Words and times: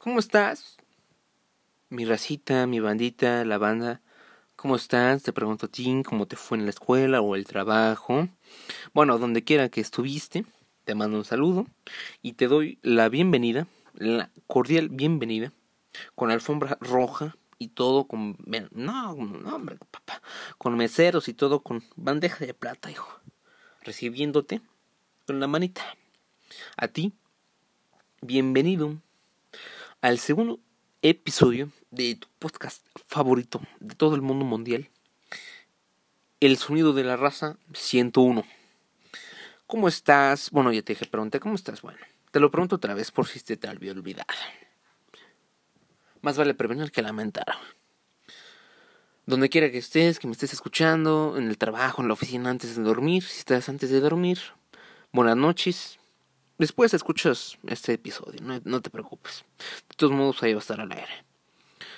¿Cómo 0.00 0.18
estás? 0.18 0.78
Mi 1.90 2.06
racita, 2.06 2.66
mi 2.66 2.80
bandita, 2.80 3.44
la 3.44 3.58
banda. 3.58 4.00
¿Cómo 4.56 4.76
estás? 4.76 5.22
Te 5.22 5.34
pregunto 5.34 5.66
a 5.66 5.68
ti, 5.68 6.02
¿cómo 6.06 6.24
te 6.24 6.36
fue 6.36 6.56
en 6.56 6.64
la 6.64 6.70
escuela 6.70 7.20
o 7.20 7.36
el 7.36 7.44
trabajo? 7.44 8.26
Bueno, 8.94 9.18
donde 9.18 9.44
quiera 9.44 9.68
que 9.68 9.82
estuviste, 9.82 10.46
te 10.86 10.94
mando 10.94 11.18
un 11.18 11.26
saludo 11.26 11.66
y 12.22 12.32
te 12.32 12.48
doy 12.48 12.78
la 12.80 13.10
bienvenida, 13.10 13.66
la 13.92 14.30
cordial 14.46 14.88
bienvenida, 14.88 15.52
con 16.14 16.30
alfombra 16.30 16.78
roja 16.80 17.36
y 17.58 17.68
todo 17.68 18.04
con... 18.04 18.38
No, 18.70 19.14
no, 19.16 19.54
hombre, 19.54 19.76
papá. 19.90 20.22
Con 20.56 20.78
meseros 20.78 21.28
y 21.28 21.34
todo 21.34 21.60
con 21.60 21.84
bandeja 21.96 22.46
de 22.46 22.54
plata, 22.54 22.90
hijo. 22.90 23.20
Recibiéndote 23.82 24.62
con 25.26 25.40
la 25.40 25.46
manita. 25.46 25.82
A 26.78 26.88
ti, 26.88 27.12
bienvenido 28.22 28.96
al 30.00 30.18
segundo 30.18 30.60
episodio 31.02 31.70
de 31.90 32.14
tu 32.14 32.26
podcast 32.38 32.86
favorito 33.06 33.60
de 33.80 33.94
todo 33.94 34.14
el 34.14 34.22
mundo 34.22 34.44
mundial. 34.44 34.88
El 36.40 36.56
sonido 36.56 36.94
de 36.94 37.04
la 37.04 37.16
raza 37.16 37.58
101. 37.74 38.44
¿Cómo 39.66 39.88
estás? 39.88 40.50
Bueno, 40.50 40.72
ya 40.72 40.80
te 40.82 40.94
dije, 40.94 41.04
pregunté, 41.04 41.38
¿cómo 41.38 41.54
estás? 41.54 41.82
Bueno, 41.82 41.98
te 42.30 42.40
lo 42.40 42.50
pregunto 42.50 42.76
otra 42.76 42.94
vez 42.94 43.10
por 43.10 43.26
si 43.26 43.40
te, 43.40 43.58
te 43.58 43.68
había 43.68 43.92
olvidado. 43.92 44.26
Más 46.22 46.38
vale 46.38 46.54
prevenir 46.54 46.90
que 46.90 47.02
lamentar. 47.02 47.46
Donde 49.26 49.50
quiera 49.50 49.70
que 49.70 49.78
estés, 49.78 50.18
que 50.18 50.26
me 50.26 50.32
estés 50.32 50.54
escuchando, 50.54 51.34
en 51.36 51.48
el 51.48 51.58
trabajo, 51.58 52.00
en 52.00 52.08
la 52.08 52.14
oficina 52.14 52.48
antes 52.48 52.74
de 52.74 52.82
dormir, 52.82 53.22
si 53.22 53.40
estás 53.40 53.68
antes 53.68 53.90
de 53.90 54.00
dormir, 54.00 54.40
buenas 55.12 55.36
noches. 55.36 55.99
Después 56.60 56.92
escuchas 56.92 57.56
este 57.66 57.94
episodio, 57.94 58.38
no, 58.42 58.82
te 58.82 58.90
preocupes. 58.90 59.46
De 59.88 59.96
todos 59.96 60.12
modos, 60.12 60.42
ahí 60.42 60.52
va 60.52 60.58
a 60.58 60.60
estar 60.60 60.78
al 60.78 60.92
aire. 60.92 61.24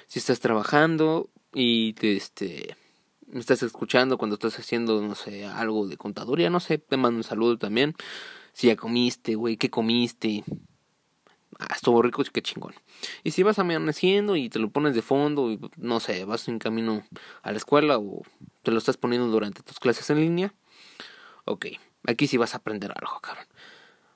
Si 0.07 0.21
estás 0.21 0.39
trabajando 0.39 1.31
y 1.53 1.95
te, 1.95 2.17
este, 2.17 2.77
estás 3.33 3.65
escuchando 3.65 4.19
cuando 4.19 4.35
estás 4.35 4.57
haciendo, 4.61 5.03
no 5.03 5.17
sé, 5.17 5.47
algo 5.47 5.89
de 5.89 5.97
contaduría, 5.97 6.49
no 6.49 6.61
sé, 6.61 6.79
te 6.79 6.97
mando 6.97 7.17
un 7.17 7.25
saludo 7.25 7.59
también. 7.59 7.97
Si 8.53 8.69
ya 8.69 8.77
comiste, 8.77 9.35
güey, 9.35 9.57
¿qué 9.57 9.69
comiste? 9.69 10.45
ah, 11.59 11.67
estuvo 11.75 12.01
rico, 12.01 12.23
qué 12.33 12.41
chingón. 12.41 12.75
Y 13.25 13.33
si 13.33 13.43
vas 13.43 13.59
amaneciendo 13.59 14.37
y 14.37 14.49
te 14.49 14.61
lo 14.61 14.71
pones 14.71 14.95
de 14.95 15.03
fondo, 15.03 15.51
y, 15.51 15.59
no 15.77 15.99
sé, 15.99 16.25
vas 16.25 16.47
en 16.47 16.61
camino 16.61 17.03
a 17.43 17.51
la 17.51 17.57
escuela 17.57 17.99
o 17.99 18.23
te 18.63 18.71
lo 18.71 18.79
estás 18.79 18.97
poniendo 18.97 19.27
durante 19.27 19.65
tus 19.65 19.81
clases 19.81 20.09
en 20.11 20.21
línea, 20.21 20.55
ok, 21.47 21.67
aquí 22.07 22.29
sí 22.29 22.37
vas 22.37 22.55
a 22.55 22.59
aprender 22.59 22.93
algo, 22.95 23.19
cabrón. 23.21 23.47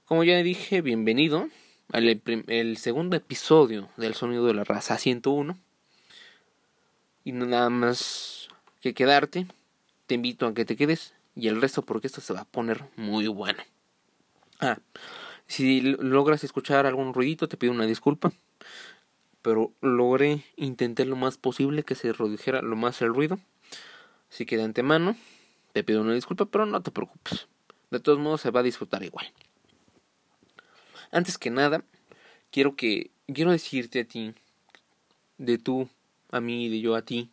Como 0.07 0.23
ya 0.23 0.41
dije, 0.41 0.83
bienvenido 0.83 1.49
al 1.93 2.23
el 2.47 2.77
segundo 2.77 3.17
episodio 3.17 3.89
del 3.97 4.15
Sonido 4.15 4.47
de 4.47 4.55
la 4.55 4.63
Raza 4.63 4.99
101. 4.99 5.59
Y 7.25 7.33
nada 7.33 7.71
más 7.71 8.47
que 8.81 8.95
quedarte, 8.95 9.49
te 10.07 10.15
invito 10.15 10.47
a 10.47 10.55
que 10.55 10.65
te 10.65 10.77
quedes 10.77 11.13
y 11.35 11.49
el 11.49 11.61
resto 11.61 11.83
porque 11.83 12.07
esto 12.07 12.21
se 12.21 12.33
va 12.33 12.43
a 12.43 12.45
poner 12.45 12.85
muy 12.95 13.27
bueno. 13.27 13.59
Ah, 14.61 14.79
si 15.49 15.81
logras 15.81 16.45
escuchar 16.45 16.87
algún 16.87 17.13
ruidito, 17.13 17.49
te 17.49 17.57
pido 17.57 17.73
una 17.73 17.87
disculpa. 17.87 18.33
Pero 19.43 19.73
logré, 19.81 20.45
intenté 20.55 21.05
lo 21.05 21.17
más 21.17 21.37
posible 21.37 21.83
que 21.83 21.97
se 21.97 22.13
redujera 22.13 22.63
lo 22.63 22.77
más 22.77 23.03
el 23.03 23.13
ruido. 23.13 23.41
Así 24.31 24.47
que 24.47 24.57
de 24.57 24.63
antemano, 24.63 25.17
te 25.73 25.83
pido 25.83 26.01
una 26.03 26.15
disculpa, 26.15 26.45
pero 26.45 26.65
no 26.65 26.81
te 26.81 26.93
preocupes. 26.93 27.49
De 27.91 27.99
todos 27.99 28.21
modos, 28.21 28.43
se 28.43 28.53
va 28.53 28.61
a 28.61 28.63
disfrutar 28.63 29.03
igual. 29.03 29.27
Antes 31.17 31.39
que 31.39 31.49
nada, 31.49 31.83
quiero 32.51 32.77
que 32.77 33.11
quiero 33.33 33.51
decirte 33.51 34.01
a 34.01 34.05
ti, 34.05 34.35
de 35.39 35.57
tú 35.57 35.89
a 36.31 36.41
mí 36.41 36.67
y 36.67 36.69
de 36.69 36.81
yo 36.81 36.95
a 36.95 37.01
ti, 37.01 37.31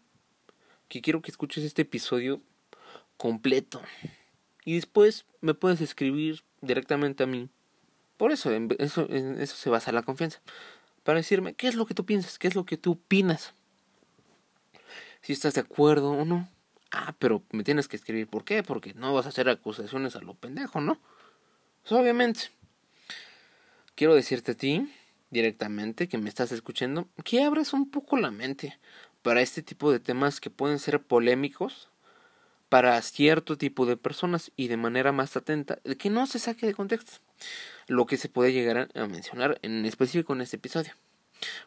que 0.88 1.02
quiero 1.02 1.22
que 1.22 1.31
escuches 1.31 1.66
este 1.66 1.81
episodio 1.81 2.42
completo. 3.17 3.81
Y 4.64 4.76
después 4.76 5.26
me 5.42 5.54
puedes 5.54 5.82
escribir 5.82 6.43
directamente 6.61 7.23
a 7.23 7.27
mí 7.27 7.49
por 8.16 8.32
eso, 8.32 8.54
en 8.54 8.73
eso, 8.80 9.05
eso 9.10 9.55
se 9.58 9.70
basa 9.70 9.92
la 9.92 10.04
confianza. 10.04 10.39
Para 11.04 11.17
decirme 11.17 11.55
qué 11.55 11.67
es 11.67 11.76
lo 11.76 11.86
que 11.86 11.93
tú 11.93 12.05
piensas, 12.05 12.39
qué 12.39 12.48
es 12.48 12.55
lo 12.55 12.66
que 12.66 12.77
tú 12.77 12.93
opinas. 12.93 13.54
Si 15.22 15.33
estás 15.33 15.55
de 15.55 15.60
acuerdo 15.60 16.11
o 16.11 16.23
no. 16.23 16.48
Ah, 16.89 17.14
pero 17.20 17.43
me 17.52 17.66
tienes 17.66 17.89
que 17.89 17.98
escribir. 17.98 18.27
¿Por 18.27 18.45
qué? 18.45 18.64
Porque 18.64 18.93
no 18.93 19.14
vas 19.14 19.26
a 19.26 19.30
hacer 19.30 19.49
acusaciones 19.49 20.16
a 20.16 20.22
lo 20.22 20.36
pendejo, 20.36 20.80
¿no? 20.80 21.02
Pues 21.82 21.92
obviamente. 21.92 22.52
Quiero 23.95 24.15
decirte 24.15 24.54
a 24.54 24.55
ti, 24.55 24.92
directamente, 25.30 26.08
que 26.08 26.17
me 26.17 26.30
estás 26.30 26.52
escuchando, 26.52 27.08
que 27.23 27.43
abres 27.43 27.73
un 27.73 27.89
poco 27.89 28.17
la 28.17 28.31
mente 28.31 28.80
para 29.21 29.42
este 29.42 29.61
tipo 29.61 29.92
de 29.92 29.99
temas 29.99 30.39
que 30.39 30.49
pueden 30.49 30.80
ser 30.80 31.02
polémicos 31.02 31.89
para 32.70 32.99
cierto 33.04 33.55
tipo 33.55 33.86
de 33.86 33.98
personas 33.98 34.52
y 34.55 34.67
de 34.67 34.77
manera 34.77 35.11
más 35.11 35.37
atenta, 35.37 35.77
que 35.99 36.09
no 36.09 36.26
se 36.26 36.39
saque 36.39 36.65
de 36.65 36.73
contexto 36.73 37.20
lo 37.87 38.08
que 38.08 38.17
se 38.17 38.30
puede 38.30 38.52
llegar 38.52 38.89
a 38.95 39.08
mencionar 39.08 39.59
en 39.61 39.86
específico 39.86 40.33
en 40.33 40.42
este 40.42 40.55
episodio. 40.55 40.93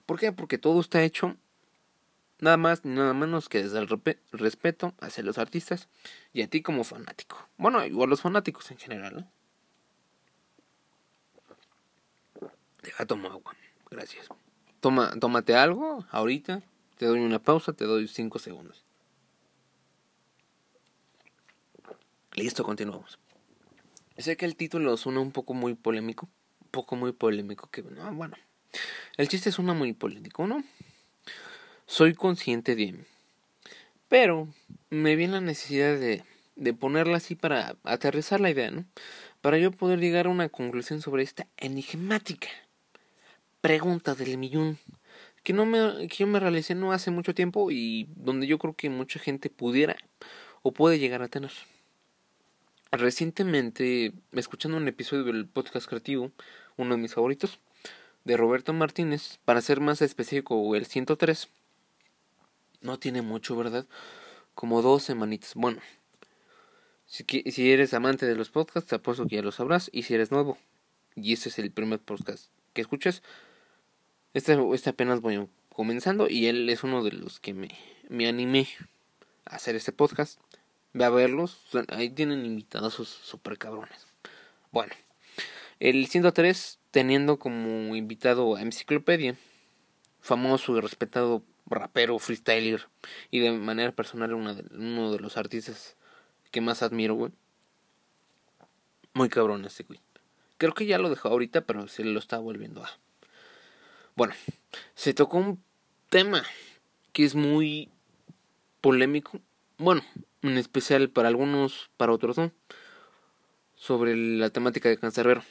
¿Por 0.04 0.18
qué? 0.18 0.32
Porque 0.32 0.58
todo 0.58 0.80
está 0.80 1.04
hecho 1.04 1.36
nada 2.40 2.56
más 2.56 2.84
ni 2.84 2.94
nada 2.94 3.14
menos 3.14 3.48
que 3.48 3.62
desde 3.62 3.78
el 3.78 3.88
respeto 4.32 4.94
hacia 5.00 5.22
los 5.22 5.38
artistas 5.38 5.88
y 6.32 6.42
a 6.42 6.48
ti 6.48 6.60
como 6.60 6.82
fanático. 6.82 7.48
Bueno, 7.56 7.84
igual 7.86 8.10
los 8.10 8.22
fanáticos 8.22 8.70
en 8.72 8.78
general, 8.78 9.14
¿no? 9.14 9.35
Deja 12.86 13.04
tomar 13.04 13.32
agua. 13.32 13.56
Gracias. 13.90 14.28
Toma, 14.78 15.12
tómate 15.18 15.56
algo 15.56 16.06
ahorita. 16.12 16.62
Te 16.96 17.06
doy 17.06 17.18
una 17.18 17.40
pausa, 17.40 17.72
te 17.72 17.84
doy 17.84 18.06
cinco 18.06 18.38
segundos. 18.38 18.84
Listo, 22.34 22.62
continuamos. 22.62 23.18
Sé 24.16 24.36
que 24.36 24.46
el 24.46 24.54
título 24.54 24.96
suena 24.96 25.18
un 25.18 25.32
poco 25.32 25.52
muy 25.52 25.74
polémico. 25.74 26.28
Un 26.62 26.68
poco 26.70 26.94
muy 26.94 27.10
polémico. 27.10 27.68
Que, 27.70 27.82
no, 27.82 28.14
bueno. 28.14 28.36
El 29.16 29.26
chiste 29.26 29.50
suena 29.50 29.74
muy 29.74 29.92
polémico, 29.92 30.46
¿no? 30.46 30.62
Soy 31.86 32.14
consciente 32.14 32.76
de. 32.76 33.04
Pero 34.08 34.46
me 34.90 35.16
viene 35.16 35.32
la 35.32 35.40
necesidad 35.40 35.98
de, 35.98 36.22
de 36.54 36.72
ponerla 36.72 37.16
así 37.16 37.34
para 37.34 37.74
aterrizar 37.82 38.40
la 38.40 38.50
idea, 38.50 38.70
¿no? 38.70 38.84
Para 39.40 39.58
yo 39.58 39.72
poder 39.72 39.98
llegar 39.98 40.26
a 40.26 40.30
una 40.30 40.48
conclusión 40.48 41.02
sobre 41.02 41.24
esta 41.24 41.48
enigmática 41.56 42.48
pregunta 43.60 44.14
del 44.14 44.38
millón 44.38 44.78
que 45.46 45.52
no 45.52 45.64
me 45.64 46.08
que 46.08 46.16
yo 46.16 46.26
me 46.26 46.40
realicé 46.40 46.74
no 46.74 46.90
hace 46.90 47.12
mucho 47.12 47.32
tiempo 47.32 47.70
y 47.70 48.08
donde 48.16 48.48
yo 48.48 48.58
creo 48.58 48.74
que 48.74 48.90
mucha 48.90 49.20
gente 49.20 49.48
pudiera 49.48 49.96
o 50.62 50.72
puede 50.72 50.98
llegar 50.98 51.22
a 51.22 51.28
tener. 51.28 51.52
Recientemente, 52.90 54.12
escuchando 54.32 54.76
un 54.76 54.88
episodio 54.88 55.22
del 55.22 55.46
podcast 55.46 55.86
creativo, 55.86 56.32
uno 56.76 56.96
de 56.96 57.00
mis 57.00 57.14
favoritos, 57.14 57.60
de 58.24 58.36
Roberto 58.36 58.72
Martínez, 58.72 59.38
para 59.44 59.60
ser 59.60 59.80
más 59.80 60.02
específico, 60.02 60.74
el 60.74 60.86
103, 60.86 61.48
no 62.80 62.98
tiene 62.98 63.22
mucho, 63.22 63.56
¿verdad? 63.56 63.86
Como 64.56 64.82
dos 64.82 65.04
semanitas. 65.04 65.54
Bueno, 65.54 65.80
si, 67.06 67.24
si 67.24 67.70
eres 67.70 67.94
amante 67.94 68.26
de 68.26 68.34
los 68.34 68.50
podcasts, 68.50 68.88
te 68.88 68.96
apuesto 68.96 69.28
que 69.28 69.36
ya 69.36 69.42
lo 69.42 69.52
sabrás. 69.52 69.90
Y 69.92 70.02
si 70.02 70.14
eres 70.14 70.32
nuevo, 70.32 70.58
y 71.14 71.32
este 71.32 71.50
es 71.50 71.60
el 71.60 71.70
primer 71.70 72.00
podcast 72.00 72.50
que 72.72 72.80
escuchas, 72.80 73.22
este, 74.36 74.58
este 74.74 74.90
apenas 74.90 75.22
voy 75.22 75.48
comenzando 75.70 76.28
y 76.28 76.46
él 76.46 76.68
es 76.68 76.84
uno 76.84 77.02
de 77.02 77.12
los 77.12 77.40
que 77.40 77.54
me, 77.54 77.68
me 78.10 78.28
animé 78.28 78.68
a 79.46 79.56
hacer 79.56 79.76
este 79.76 79.92
podcast. 79.92 80.38
Ve 80.92 81.06
a 81.06 81.10
verlos. 81.10 81.58
Ahí 81.88 82.10
tienen 82.10 82.44
invitados 82.44 82.94
super 82.94 83.56
cabrones. 83.56 84.06
Bueno, 84.72 84.92
el 85.80 86.06
103 86.06 86.78
teniendo 86.90 87.38
como 87.38 87.96
invitado 87.96 88.56
a 88.56 88.60
Enciclopedia, 88.60 89.36
famoso 90.20 90.76
y 90.76 90.80
respetado 90.82 91.42
rapero, 91.64 92.18
freestyler 92.18 92.88
y 93.30 93.40
de 93.40 93.52
manera 93.52 93.92
personal 93.92 94.28
de, 94.28 94.34
uno 94.34 95.12
de 95.12 95.18
los 95.18 95.38
artistas 95.38 95.96
que 96.50 96.60
más 96.60 96.82
admiro, 96.82 97.14
güey. 97.14 97.32
Muy 99.14 99.30
cabrón 99.30 99.64
este 99.64 99.84
güey. 99.84 100.00
Creo 100.58 100.74
que 100.74 100.84
ya 100.84 100.98
lo 100.98 101.08
dejó 101.08 101.28
ahorita, 101.28 101.62
pero 101.62 101.88
se 101.88 102.04
lo 102.04 102.18
está 102.18 102.36
volviendo 102.36 102.84
a. 102.84 102.90
Bueno, 104.16 104.32
se 104.94 105.12
tocó 105.12 105.36
un 105.36 105.62
tema 106.08 106.42
que 107.12 107.22
es 107.22 107.34
muy 107.34 107.90
polémico. 108.80 109.40
Bueno, 109.76 110.00
en 110.40 110.56
especial 110.56 111.10
para 111.10 111.28
algunos, 111.28 111.90
para 111.98 112.12
otros 112.12 112.38
no, 112.38 112.50
sobre 113.74 114.16
la 114.16 114.48
temática 114.48 114.88
de 114.88 114.96
Cancerbero. 114.96 115.42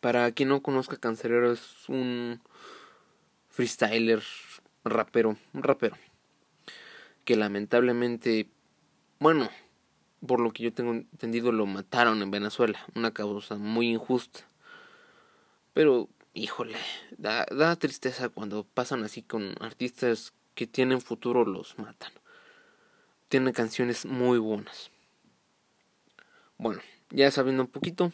Para 0.00 0.32
quien 0.32 0.48
no 0.48 0.62
conozca, 0.62 0.96
Cancerbero 0.96 1.52
es 1.52 1.86
un 1.90 2.40
freestyler, 3.50 4.22
rapero, 4.84 5.36
un 5.52 5.62
rapero, 5.62 5.98
que 7.26 7.36
lamentablemente, 7.36 8.48
bueno, 9.18 9.50
por 10.26 10.40
lo 10.40 10.50
que 10.54 10.62
yo 10.62 10.72
tengo 10.72 10.92
entendido, 10.92 11.52
lo 11.52 11.66
mataron 11.66 12.22
en 12.22 12.30
Venezuela, 12.30 12.86
una 12.94 13.12
causa 13.12 13.56
muy 13.56 13.90
injusta. 13.90 14.40
Pero 15.74 16.08
híjole, 16.34 16.78
da, 17.16 17.46
da 17.50 17.76
tristeza 17.76 18.28
cuando 18.28 18.64
pasan 18.64 19.04
así 19.04 19.22
con 19.22 19.54
artistas 19.60 20.32
que 20.54 20.66
tienen 20.66 21.00
futuro 21.00 21.44
los 21.44 21.78
matan. 21.78 22.12
Tiene 23.28 23.52
canciones 23.52 24.06
muy 24.06 24.38
buenas. 24.38 24.90
Bueno, 26.56 26.80
ya 27.10 27.30
sabiendo 27.30 27.62
un 27.62 27.68
poquito, 27.68 28.12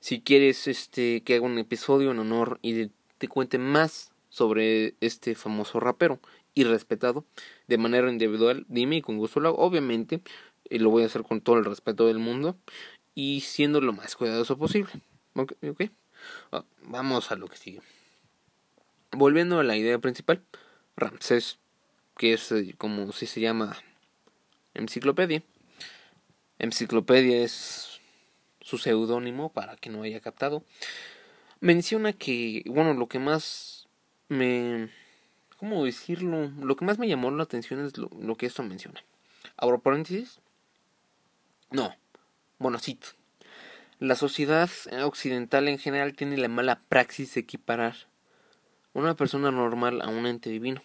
si 0.00 0.20
quieres 0.20 0.68
este 0.68 1.22
que 1.22 1.36
haga 1.36 1.46
un 1.46 1.58
episodio 1.58 2.10
en 2.10 2.18
honor 2.18 2.58
y 2.62 2.90
te 3.18 3.28
cuente 3.28 3.58
más 3.58 4.12
sobre 4.28 4.94
este 5.00 5.34
famoso 5.34 5.80
rapero 5.80 6.20
y 6.54 6.64
respetado 6.64 7.24
de 7.68 7.78
manera 7.78 8.10
individual, 8.10 8.66
dime 8.68 8.96
y 8.96 9.02
con 9.02 9.16
gusto 9.16 9.40
lo 9.40 9.48
hago. 9.50 9.58
Obviamente, 9.58 10.20
y 10.68 10.78
lo 10.78 10.90
voy 10.90 11.04
a 11.04 11.06
hacer 11.06 11.22
con 11.22 11.40
todo 11.40 11.56
el 11.56 11.64
respeto 11.64 12.06
del 12.06 12.18
mundo 12.18 12.58
y 13.14 13.40
siendo 13.40 13.80
lo 13.80 13.92
más 13.92 14.16
cuidadoso 14.16 14.58
posible. 14.58 14.90
¿Ok? 15.34 15.54
okay. 15.70 15.90
Ah, 16.52 16.64
vamos 16.82 17.30
a 17.30 17.36
lo 17.36 17.48
que 17.48 17.56
sigue. 17.56 17.80
Volviendo 19.12 19.58
a 19.60 19.64
la 19.64 19.76
idea 19.76 19.98
principal, 19.98 20.42
Ramsés, 20.96 21.58
que 22.16 22.32
es 22.32 22.50
eh, 22.52 22.74
como 22.76 23.12
si 23.12 23.26
se 23.26 23.40
llama 23.40 23.76
enciclopedia. 24.74 25.42
Enciclopedia 26.58 27.44
es 27.44 28.00
su 28.60 28.78
seudónimo 28.78 29.52
para 29.52 29.76
que 29.76 29.90
no 29.90 30.02
haya 30.02 30.20
captado. 30.20 30.64
Menciona 31.60 32.12
que, 32.12 32.62
bueno, 32.66 32.94
lo 32.94 33.08
que 33.08 33.18
más 33.18 33.88
me... 34.28 34.90
¿Cómo 35.56 35.84
decirlo? 35.84 36.50
Lo 36.60 36.76
que 36.76 36.84
más 36.84 36.98
me 36.98 37.08
llamó 37.08 37.30
la 37.30 37.44
atención 37.44 37.84
es 37.84 37.96
lo, 37.96 38.10
lo 38.20 38.36
que 38.36 38.46
esto 38.46 38.62
menciona. 38.62 39.02
Abro 39.56 39.80
paréntesis. 39.80 40.40
No. 41.70 41.94
Bueno, 42.58 42.78
cito. 42.78 43.08
La 44.04 44.16
sociedad 44.16 44.68
occidental 45.02 45.66
en 45.66 45.78
general 45.78 46.12
tiene 46.12 46.36
la 46.36 46.48
mala 46.48 46.82
praxis 46.90 47.32
de 47.32 47.40
equiparar 47.40 47.96
una 48.92 49.16
persona 49.16 49.50
normal 49.50 50.02
a 50.02 50.08
un 50.08 50.26
ente 50.26 50.50
divino, 50.50 50.82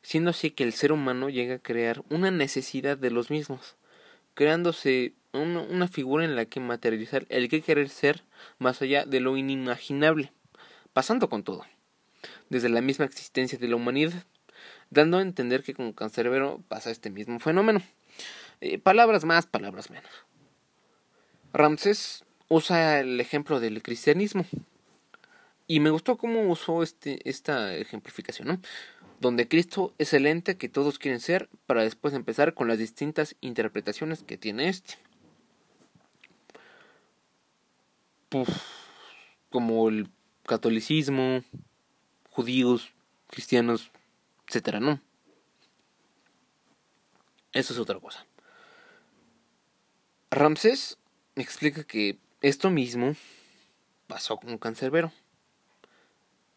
siendo 0.00 0.30
así 0.30 0.50
que 0.50 0.64
el 0.64 0.72
ser 0.72 0.92
humano 0.92 1.28
llega 1.28 1.56
a 1.56 1.58
crear 1.58 2.02
una 2.08 2.30
necesidad 2.30 2.96
de 2.96 3.10
los 3.10 3.28
mismos, 3.28 3.76
creándose 4.32 5.12
una, 5.34 5.88
figura 5.88 6.24
en 6.24 6.36
la 6.36 6.46
que 6.46 6.58
materializar 6.58 7.26
el 7.28 7.50
que 7.50 7.60
querer 7.60 7.90
ser 7.90 8.24
más 8.58 8.80
allá 8.80 9.04
de 9.04 9.20
lo 9.20 9.36
inimaginable, 9.36 10.32
pasando 10.94 11.28
con 11.28 11.42
todo, 11.42 11.66
desde 12.48 12.70
la 12.70 12.80
misma 12.80 13.04
existencia 13.04 13.58
de 13.58 13.68
la 13.68 13.76
humanidad, 13.76 14.24
dando 14.88 15.18
a 15.18 15.20
entender 15.20 15.62
que 15.62 15.74
con 15.74 15.92
Cancerbero 15.92 16.62
pasa 16.66 16.90
este 16.90 17.10
mismo 17.10 17.40
fenómeno. 17.40 17.82
Eh, 18.62 18.78
palabras 18.78 19.26
más, 19.26 19.44
palabras 19.44 19.90
menos. 19.90 20.10
Ramsés 21.52 22.24
usa 22.48 23.00
el 23.00 23.20
ejemplo 23.20 23.60
del 23.60 23.82
cristianismo. 23.82 24.44
Y 25.66 25.80
me 25.80 25.90
gustó 25.90 26.16
cómo 26.16 26.48
usó 26.50 26.82
este, 26.82 27.28
esta 27.28 27.74
ejemplificación, 27.74 28.48
¿no? 28.48 28.60
Donde 29.20 29.48
Cristo 29.48 29.94
es 29.98 30.14
el 30.14 30.26
ente 30.26 30.56
que 30.56 30.68
todos 30.68 30.98
quieren 30.98 31.20
ser 31.20 31.48
para 31.66 31.82
después 31.82 32.14
empezar 32.14 32.54
con 32.54 32.68
las 32.68 32.78
distintas 32.78 33.36
interpretaciones 33.40 34.22
que 34.22 34.38
tiene 34.38 34.68
este. 34.68 34.94
como 39.50 39.88
el 39.88 40.10
catolicismo, 40.44 41.42
judíos, 42.30 42.92
cristianos, 43.28 43.90
etcétera, 44.46 44.80
¿no? 44.80 45.00
Eso 47.52 47.72
es 47.72 47.78
otra 47.78 47.98
cosa. 47.98 48.26
Ramsés 50.30 50.98
explica 51.36 51.84
que 51.84 52.18
esto 52.40 52.70
mismo 52.70 53.14
pasó 54.06 54.36
con 54.36 54.58
Cancerbero. 54.58 55.12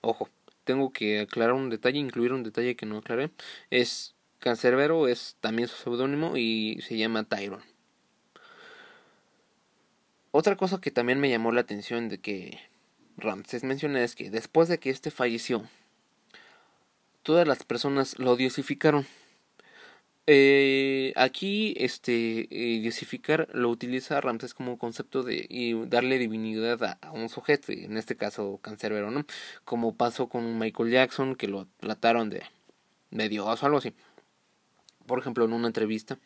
Ojo, 0.01 0.29
tengo 0.63 0.91
que 0.91 1.21
aclarar 1.21 1.53
un 1.53 1.69
detalle, 1.69 1.99
incluir 1.99 2.33
un 2.33 2.43
detalle 2.43 2.75
que 2.75 2.85
no 2.85 2.97
aclaré. 2.97 3.31
Es 3.69 4.15
Cancerbero 4.39 5.07
es 5.07 5.37
también 5.39 5.67
su 5.67 5.75
seudónimo 5.75 6.35
y 6.37 6.81
se 6.81 6.97
llama 6.97 7.23
Tyron. 7.23 7.61
Otra 10.31 10.55
cosa 10.55 10.79
que 10.79 10.91
también 10.91 11.19
me 11.19 11.29
llamó 11.29 11.51
la 11.51 11.61
atención 11.61 12.09
de 12.09 12.19
que 12.19 12.59
Ramses 13.17 13.63
menciona 13.63 14.01
es 14.01 14.15
que 14.15 14.31
después 14.31 14.69
de 14.69 14.79
que 14.79 14.89
este 14.89 15.11
falleció, 15.11 15.67
todas 17.21 17.47
las 17.47 17.63
personas 17.63 18.17
lo 18.17 18.35
diosificaron. 18.35 19.05
Eh, 20.27 21.13
aquí, 21.15 21.73
este, 21.77 22.47
eh, 22.51 22.91
lo 23.53 23.69
utiliza 23.69 24.21
Ramses 24.21 24.53
como 24.53 24.77
concepto 24.77 25.23
de 25.23 25.45
y 25.49 25.73
darle 25.87 26.19
divinidad 26.19 26.97
a, 27.01 27.11
un 27.11 27.27
sujeto, 27.27 27.71
en 27.71 27.97
este 27.97 28.15
caso 28.15 28.59
cancerbero, 28.61 29.09
¿no? 29.11 29.25
Como 29.65 29.95
pasó 29.95 30.29
con 30.29 30.59
Michael 30.59 30.91
Jackson, 30.91 31.35
que 31.35 31.47
lo 31.47 31.67
trataron 31.79 32.29
de, 32.29 32.43
de 33.11 33.29
Dios 33.29 33.63
o 33.63 33.65
algo 33.65 33.79
así. 33.79 33.93
Por 35.05 35.19
ejemplo, 35.19 35.45
en 35.45 35.53
una 35.53 35.67
entrevista, 35.67 36.19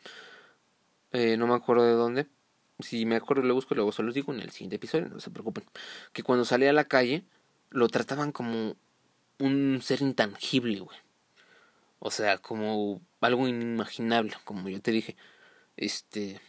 eh, 1.12 1.38
no 1.38 1.48
me 1.48 1.56
acuerdo 1.56 1.86
de 1.86 1.94
dónde, 1.94 2.28
si 2.80 3.06
me 3.06 3.16
acuerdo 3.16 3.44
lo 3.44 3.54
busco, 3.56 3.76
luego 3.76 3.92
se 3.92 4.04
los 4.04 4.14
digo 4.14 4.34
en 4.34 4.42
el 4.42 4.52
siguiente 4.52 4.76
episodio, 4.78 5.10
no 5.10 5.20
se 5.20 5.32
preocupen, 5.32 5.64
que 6.14 6.24
cuando 6.24 6.46
salía 6.46 6.72
a 6.72 6.74
la 6.74 6.86
calle, 6.86 7.24
lo 7.72 7.88
trataban 7.90 8.32
como 8.32 8.76
un 9.40 9.80
ser 9.82 10.02
intangible, 10.02 10.80
güey. 10.82 11.05
O 12.00 12.12
sea, 12.12 12.38
como 12.38 13.02
algo 13.22 13.48
inimaginable, 13.48 14.34
como 14.44 14.70
yo 14.70 14.82
te 14.82 14.92
dije. 14.92 15.16
Este. 15.78 16.40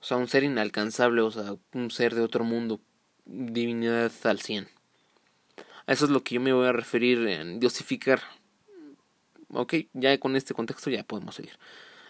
O 0.00 0.04
sea, 0.04 0.16
un 0.16 0.28
ser 0.28 0.44
inalcanzable, 0.44 1.20
o 1.22 1.30
sea, 1.30 1.56
un 1.72 1.90
ser 1.90 2.14
de 2.14 2.22
otro 2.22 2.44
mundo. 2.44 2.80
Divinidad 3.24 4.10
al 4.24 4.40
cien. 4.40 4.68
A 5.86 5.92
eso 5.92 6.04
es 6.04 6.10
lo 6.10 6.22
que 6.22 6.36
yo 6.36 6.40
me 6.40 6.52
voy 6.52 6.66
a 6.66 6.72
referir 6.72 7.26
en 7.28 7.60
diosificar. 7.60 8.20
Ok, 9.52 9.74
ya 9.92 10.18
con 10.18 10.36
este 10.36 10.54
contexto 10.54 10.90
ya 10.90 11.04
podemos 11.04 11.34
seguir. 11.34 11.58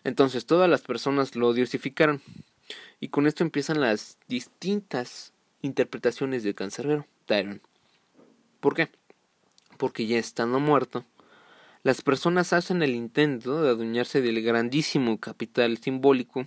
Entonces, 0.05 0.47
todas 0.47 0.69
las 0.69 0.83
personas 0.83 1.37
lo 1.37 1.53
diosificaron. 1.53 2.23
Y 3.01 3.09
con 3.09 3.27
esto 3.27 3.43
empiezan 3.43 3.81
las 3.81 4.19
distintas 4.29 5.33
interpretaciones 5.63 6.43
de 6.43 6.55
Cancerbero, 6.55 7.07
Tyron. 7.27 7.61
¿Por 8.61 8.75
qué? 8.75 8.89
Porque 9.79 10.07
ya 10.07 10.19
estando 10.19 10.61
muerto, 10.61 11.05
las 11.83 12.03
personas 12.03 12.53
hacen 12.53 12.83
el 12.83 12.95
intento 12.95 13.63
de 13.63 13.71
adueñarse 13.71 14.21
del 14.21 14.43
grandísimo 14.43 15.19
capital 15.19 15.79
simbólico 15.79 16.47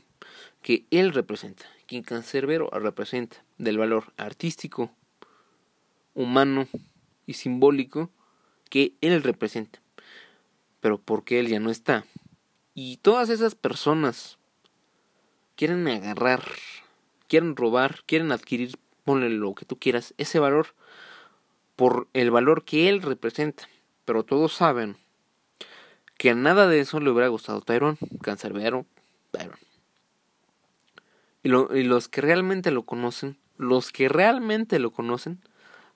que 0.62 0.86
él 0.92 1.12
representa, 1.12 1.66
quien 1.88 2.04
Cancerbero 2.04 2.70
representa, 2.70 3.44
del 3.58 3.80
valor 3.80 4.14
artístico, 4.18 4.92
humano 6.14 6.68
y 7.26 7.34
simbólico 7.34 8.12
que 8.70 8.94
él 9.02 9.24
representa. 9.24 9.82
Pero 10.82 11.00
porque 11.00 11.40
él 11.40 11.48
ya 11.48 11.60
no 11.60 11.72
está. 11.72 12.06
Y 12.76 12.98
todas 12.98 13.30
esas 13.30 13.56
personas 13.56 14.38
quieren 15.56 15.88
agarrar, 15.88 16.44
quieren 17.28 17.56
robar, 17.56 18.04
quieren 18.06 18.32
adquirir, 18.32 18.78
ponle 19.04 19.30
lo 19.30 19.56
que 19.56 19.66
tú 19.66 19.80
quieras, 19.80 20.14
ese 20.18 20.38
valor 20.38 20.76
por 21.76 22.08
el 22.14 22.30
valor 22.30 22.66
que 22.66 22.88
él 22.88 23.02
representa. 23.02 23.68
Pero 24.06 24.24
todos 24.24 24.54
saben 24.54 24.98
que 26.24 26.30
a 26.30 26.36
nada 26.36 26.70
de 26.70 26.80
eso 26.80 27.02
le 27.02 27.10
hubiera 27.10 27.28
gustado 27.28 27.60
Tyrone, 27.60 27.98
Cancerbero, 28.22 28.86
Tyrone. 29.32 29.60
Y, 31.44 31.50
y 31.50 31.84
los 31.84 32.08
que 32.08 32.22
realmente 32.22 32.72
lo 32.72 32.84
conocen, 32.84 33.38
los 33.58 33.92
que 33.92 34.08
realmente 34.08 34.80
lo 34.80 34.92
conocen, 34.92 35.42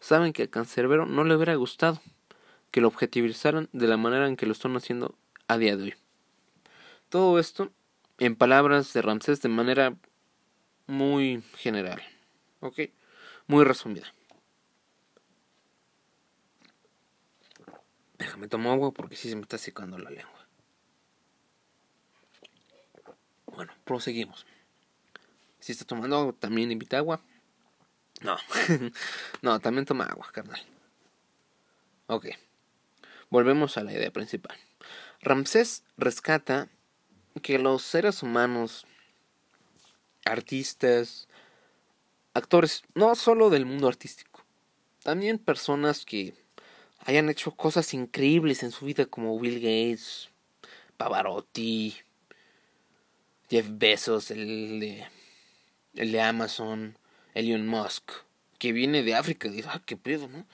saben 0.01 0.33
que 0.33 0.43
a 0.43 0.47
Cancerbero 0.49 1.05
no 1.05 1.23
le 1.23 1.33
hubiera 1.33 1.55
gustado 1.55 2.01
que 2.71 2.81
lo 2.81 2.89
objetivizaran 2.89 3.69
de 3.71 3.87
la 3.87 3.95
manera 3.95 4.27
en 4.27 4.35
que 4.35 4.45
lo 4.45 4.51
están 4.51 4.75
haciendo 4.75 5.15
a 5.47 5.57
día 5.57 5.77
de 5.77 5.83
hoy. 5.83 5.93
Todo 7.07 7.39
esto 7.39 7.71
en 8.17 8.35
palabras 8.35 8.91
de 8.91 9.01
Ramsés 9.01 9.41
de 9.41 9.47
manera 9.47 9.95
muy 10.87 11.41
general, 11.55 12.01
¿ok? 12.59 12.81
Muy 13.47 13.63
resumida. 13.63 14.13
Déjame 18.17 18.47
tomar 18.47 18.73
agua 18.73 18.91
porque 18.91 19.15
sí 19.15 19.29
se 19.29 19.35
me 19.35 19.43
está 19.43 19.57
secando 19.57 19.97
la 19.97 20.09
lengua. 20.09 20.47
Bueno, 23.45 23.73
proseguimos. 23.85 24.45
Si 25.59 25.71
está 25.71 25.85
tomando 25.85 26.17
agua, 26.17 26.33
también 26.33 26.71
invita 26.71 26.97
agua. 26.97 27.21
No, 28.21 28.37
no, 29.41 29.59
también 29.59 29.85
toma 29.85 30.05
agua, 30.05 30.29
carnal. 30.31 30.61
Ok, 32.07 32.27
volvemos 33.29 33.77
a 33.77 33.83
la 33.83 33.93
idea 33.93 34.11
principal. 34.11 34.57
Ramsés 35.21 35.83
rescata 35.97 36.69
que 37.41 37.59
los 37.59 37.83
seres 37.83 38.23
humanos, 38.23 38.87
artistas, 40.25 41.27
actores, 42.33 42.83
no 42.95 43.13
solo 43.15 43.49
del 43.49 43.65
mundo 43.65 43.87
artístico, 43.87 44.45
también 45.03 45.37
personas 45.37 46.05
que 46.05 46.33
hayan 47.07 47.29
hecho 47.29 47.51
cosas 47.51 47.93
increíbles 47.93 48.63
en 48.63 48.71
su 48.71 48.85
vida 48.85 49.05
como 49.05 49.39
Bill 49.39 49.55
Gates, 49.55 50.29
Pavarotti, 50.97 51.95
Jeff 53.49 53.65
Bezos, 53.69 54.29
el 54.29 54.79
de, 54.81 55.07
el 55.95 56.11
de 56.11 56.21
Amazon, 56.21 56.97
Elon 57.33 57.65
Musk, 57.65 58.11
que 58.59 58.73
viene 58.73 59.03
de 59.03 59.15
África, 59.15 59.47
dice, 59.47 59.69
ah, 59.71 59.81
qué 59.85 59.95
pedo, 59.95 60.27
¿no? 60.27 60.45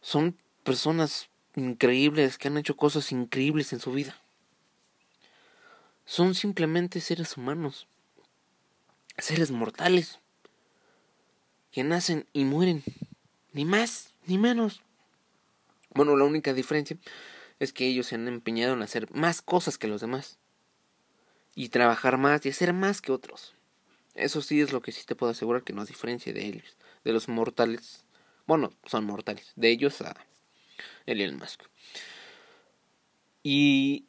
son 0.00 0.36
personas 0.62 1.28
increíbles 1.56 2.38
que 2.38 2.48
han 2.48 2.56
hecho 2.56 2.74
cosas 2.74 3.12
increíbles 3.12 3.74
en 3.74 3.80
su 3.80 3.92
vida. 3.92 4.18
Son 6.06 6.34
simplemente 6.34 7.02
seres 7.02 7.36
humanos, 7.36 7.86
seres 9.18 9.50
mortales, 9.50 10.20
que 11.70 11.84
nacen 11.84 12.26
y 12.32 12.44
mueren, 12.44 12.82
ni 13.52 13.66
más 13.66 14.13
ni 14.26 14.38
menos. 14.38 14.82
Bueno, 15.94 16.16
la 16.16 16.24
única 16.24 16.52
diferencia 16.52 16.96
es 17.58 17.72
que 17.72 17.86
ellos 17.86 18.06
se 18.08 18.16
han 18.16 18.28
empeñado 18.28 18.74
en 18.74 18.82
hacer 18.82 19.10
más 19.12 19.42
cosas 19.42 19.78
que 19.78 19.86
los 19.86 20.00
demás. 20.00 20.38
Y 21.54 21.68
trabajar 21.68 22.18
más 22.18 22.44
y 22.44 22.48
hacer 22.48 22.72
más 22.72 23.00
que 23.00 23.12
otros. 23.12 23.54
Eso 24.14 24.42
sí 24.42 24.60
es 24.60 24.72
lo 24.72 24.80
que 24.80 24.92
sí 24.92 25.04
te 25.06 25.14
puedo 25.14 25.32
asegurar 25.32 25.62
que 25.62 25.72
nos 25.72 25.88
diferencia 25.88 26.32
de 26.32 26.46
ellos, 26.46 26.76
de 27.04 27.12
los 27.12 27.28
mortales. 27.28 28.04
Bueno, 28.46 28.72
son 28.86 29.04
mortales, 29.04 29.52
de 29.56 29.70
ellos 29.70 30.00
a 30.00 30.14
Elon 31.06 31.36
Musk. 31.36 31.62
Y 33.42 34.06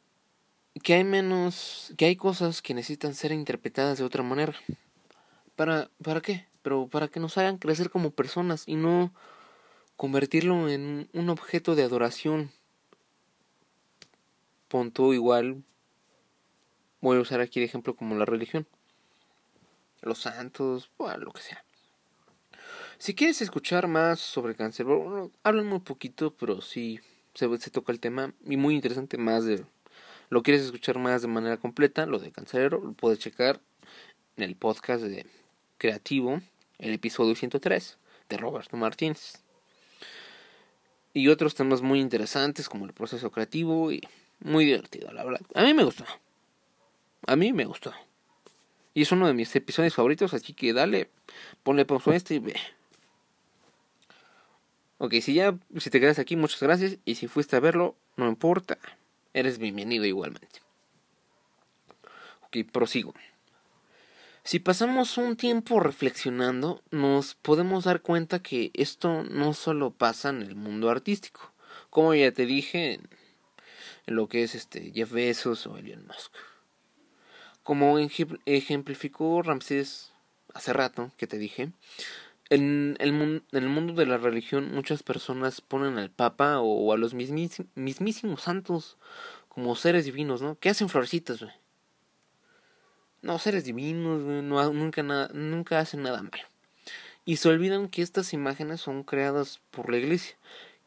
que 0.82 0.94
hay 0.94 1.04
menos, 1.04 1.92
que 1.96 2.06
hay 2.06 2.16
cosas 2.16 2.62
que 2.62 2.74
necesitan 2.74 3.14
ser 3.14 3.32
interpretadas 3.32 3.98
de 3.98 4.04
otra 4.04 4.22
manera. 4.22 4.54
¿Para, 5.56 5.90
para 6.02 6.20
qué? 6.20 6.46
Pero 6.62 6.88
para 6.88 7.08
que 7.08 7.20
nos 7.20 7.38
hagan 7.38 7.58
crecer 7.58 7.90
como 7.90 8.10
personas 8.10 8.64
y 8.66 8.76
no 8.76 9.12
convertirlo 9.96 10.68
en 10.68 11.08
un 11.12 11.30
objeto 11.30 11.74
de 11.74 11.82
adoración. 11.82 12.50
Punto 14.68 15.14
igual, 15.14 15.62
voy 17.00 17.18
a 17.18 17.20
usar 17.20 17.40
aquí 17.40 17.60
de 17.60 17.66
ejemplo 17.66 17.94
como 17.94 18.14
la 18.14 18.24
religión. 18.24 18.66
Los 20.02 20.18
santos, 20.18 20.90
lo 20.98 21.32
que 21.32 21.42
sea. 21.42 21.64
Si 22.98 23.14
quieres 23.14 23.42
escuchar 23.42 23.88
más 23.88 24.20
sobre 24.20 24.54
cáncer, 24.54 24.86
hablan 25.42 25.66
muy 25.66 25.80
poquito, 25.80 26.34
pero 26.34 26.60
sí 26.60 27.00
se, 27.34 27.58
se 27.58 27.70
toca 27.70 27.92
el 27.92 28.00
tema 28.00 28.32
y 28.44 28.56
muy 28.56 28.74
interesante 28.74 29.18
más 29.18 29.44
de... 29.44 29.64
Lo 30.28 30.42
quieres 30.42 30.62
escuchar 30.62 30.98
más 30.98 31.22
de 31.22 31.28
manera 31.28 31.56
completa, 31.56 32.06
lo 32.06 32.18
de 32.18 32.32
cancerero, 32.32 32.80
lo 32.80 32.92
puedes 32.92 33.18
checar 33.18 33.60
en 34.36 34.42
el 34.42 34.56
podcast 34.56 35.04
de 35.04 35.26
Creativo, 35.78 36.40
el 36.78 36.94
episodio 36.94 37.34
103 37.36 37.98
de 38.28 38.36
Roberto 38.36 38.76
Martínez 38.76 39.45
y 41.16 41.28
otros 41.28 41.54
temas 41.54 41.80
muy 41.80 41.98
interesantes 42.00 42.68
como 42.68 42.84
el 42.84 42.92
proceso 42.92 43.30
creativo 43.30 43.90
y 43.90 44.02
muy 44.40 44.66
divertido, 44.66 45.10
la 45.14 45.24
verdad. 45.24 45.40
A 45.54 45.62
mí 45.62 45.72
me 45.72 45.82
gustó. 45.82 46.04
A 47.26 47.36
mí 47.36 47.54
me 47.54 47.64
gustó. 47.64 47.94
Y 48.92 49.00
es 49.00 49.12
uno 49.12 49.26
de 49.26 49.32
mis 49.32 49.56
episodios 49.56 49.94
favoritos, 49.94 50.34
así 50.34 50.52
que 50.52 50.74
dale, 50.74 51.08
ponle 51.62 51.86
pausa 51.86 52.10
a 52.10 52.16
este 52.16 52.34
y 52.34 52.40
ve. 52.40 52.56
Ok, 54.98 55.14
si 55.22 55.32
ya, 55.32 55.58
si 55.78 55.88
te 55.88 56.00
quedas 56.00 56.18
aquí, 56.18 56.36
muchas 56.36 56.60
gracias. 56.60 56.98
Y 57.06 57.14
si 57.14 57.28
fuiste 57.28 57.56
a 57.56 57.60
verlo, 57.60 57.96
no 58.16 58.28
importa. 58.28 58.76
Eres 59.32 59.56
bienvenido 59.56 60.04
igualmente. 60.04 60.60
Ok, 62.42 62.58
prosigo. 62.70 63.14
Si 64.46 64.60
pasamos 64.60 65.18
un 65.18 65.36
tiempo 65.36 65.80
reflexionando, 65.80 66.80
nos 66.92 67.34
podemos 67.34 67.82
dar 67.82 68.00
cuenta 68.00 68.44
que 68.44 68.70
esto 68.74 69.24
no 69.24 69.54
solo 69.54 69.90
pasa 69.90 70.28
en 70.28 70.40
el 70.40 70.54
mundo 70.54 70.88
artístico, 70.88 71.52
como 71.90 72.14
ya 72.14 72.30
te 72.30 72.46
dije 72.46 72.92
en, 72.92 73.08
lo 74.06 74.28
que 74.28 74.44
es 74.44 74.54
este 74.54 74.92
Jeff 74.92 75.10
Bezos 75.10 75.66
o 75.66 75.76
Elon 75.76 76.06
Musk. 76.06 76.32
Como 77.64 77.98
ejemplificó 77.98 79.42
Ramsés 79.42 80.12
hace 80.54 80.72
rato 80.72 81.10
que 81.16 81.26
te 81.26 81.38
dije, 81.38 81.72
en 82.48 82.96
el, 83.00 83.12
mundo 83.12 83.94
de 83.94 84.06
la 84.06 84.16
religión 84.16 84.72
muchas 84.72 85.02
personas 85.02 85.60
ponen 85.60 85.98
al 85.98 86.12
Papa 86.12 86.60
o 86.60 86.92
a 86.92 86.96
los 86.96 87.14
mismísimos 87.14 88.42
santos 88.42 88.96
como 89.48 89.74
seres 89.74 90.04
divinos, 90.04 90.40
¿no? 90.40 90.56
Que 90.56 90.68
hacen 90.68 90.88
florecitas, 90.88 91.42
güey 91.42 91.65
no, 93.22 93.38
seres 93.38 93.64
divinos, 93.64 94.20
no, 94.22 94.72
nunca, 94.72 95.02
nada, 95.02 95.28
nunca 95.32 95.78
hacen 95.80 96.02
nada 96.02 96.22
malo. 96.22 96.44
Y 97.24 97.36
se 97.36 97.48
olvidan 97.48 97.88
que 97.88 98.02
estas 98.02 98.32
imágenes 98.32 98.80
son 98.80 99.02
creadas 99.02 99.60
por 99.70 99.90
la 99.90 99.96
iglesia. 99.96 100.36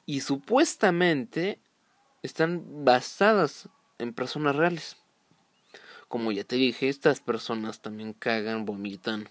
Y 0.05 0.21
supuestamente 0.21 1.59
están 2.23 2.85
basadas 2.85 3.67
en 3.97 4.13
personas 4.13 4.55
reales. 4.55 4.97
Como 6.07 6.31
ya 6.31 6.43
te 6.43 6.55
dije, 6.55 6.87
estas 6.87 7.19
personas 7.19 7.81
también 7.81 8.13
cagan, 8.13 8.65
vomitan. 8.65 9.29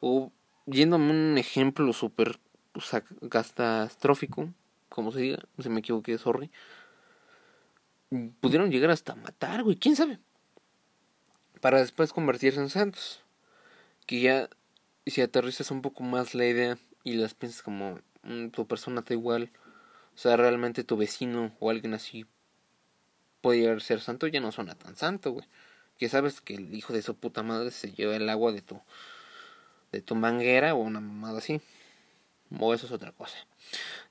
O 0.00 0.30
yéndome 0.66 1.10
un 1.10 1.38
ejemplo 1.38 1.92
súper 1.92 2.38
catastrófico, 3.28 4.48
como 4.88 5.10
se 5.10 5.20
diga, 5.20 5.38
se 5.58 5.68
me 5.68 5.80
equivoqué, 5.80 6.16
sorry. 6.18 6.50
Pudieron 8.40 8.70
llegar 8.70 8.90
hasta 8.90 9.16
matar, 9.16 9.64
güey, 9.64 9.76
quién 9.76 9.96
sabe 9.96 10.20
para 11.60 11.80
después 11.80 12.12
convertirse 12.12 12.60
en 12.60 12.70
santos. 12.70 13.20
Que 14.06 14.20
ya, 14.20 14.48
si 15.06 15.20
aterrizas 15.20 15.70
un 15.70 15.82
poco 15.82 16.02
más 16.02 16.34
la 16.34 16.46
idea 16.46 16.78
y 17.04 17.14
las 17.14 17.34
piensas 17.34 17.62
como 17.62 18.00
mm, 18.22 18.48
tu 18.48 18.66
persona 18.66 19.00
está 19.00 19.14
igual, 19.14 19.50
o 20.14 20.18
sea, 20.18 20.36
realmente 20.36 20.84
tu 20.84 20.96
vecino 20.96 21.54
o 21.60 21.70
alguien 21.70 21.94
así 21.94 22.26
puede 23.40 23.60
llegar 23.60 23.76
a 23.76 23.80
ser 23.80 24.00
santo, 24.00 24.26
ya 24.26 24.40
no 24.40 24.52
suena 24.52 24.74
tan 24.74 24.96
santo, 24.96 25.32
güey. 25.32 25.46
Que 25.98 26.08
sabes 26.08 26.40
que 26.40 26.54
el 26.54 26.74
hijo 26.74 26.92
de 26.92 27.02
su 27.02 27.14
puta 27.14 27.42
madre 27.42 27.70
se 27.70 27.92
lleva 27.92 28.16
el 28.16 28.28
agua 28.28 28.52
de 28.52 28.62
tu, 28.62 28.80
de 29.92 30.00
tu 30.00 30.14
manguera 30.14 30.74
o 30.74 30.78
una 30.78 31.00
mamada 31.00 31.38
así. 31.38 31.60
O 32.58 32.72
eso 32.72 32.86
es 32.86 32.92
otra 32.92 33.12
cosa. 33.12 33.36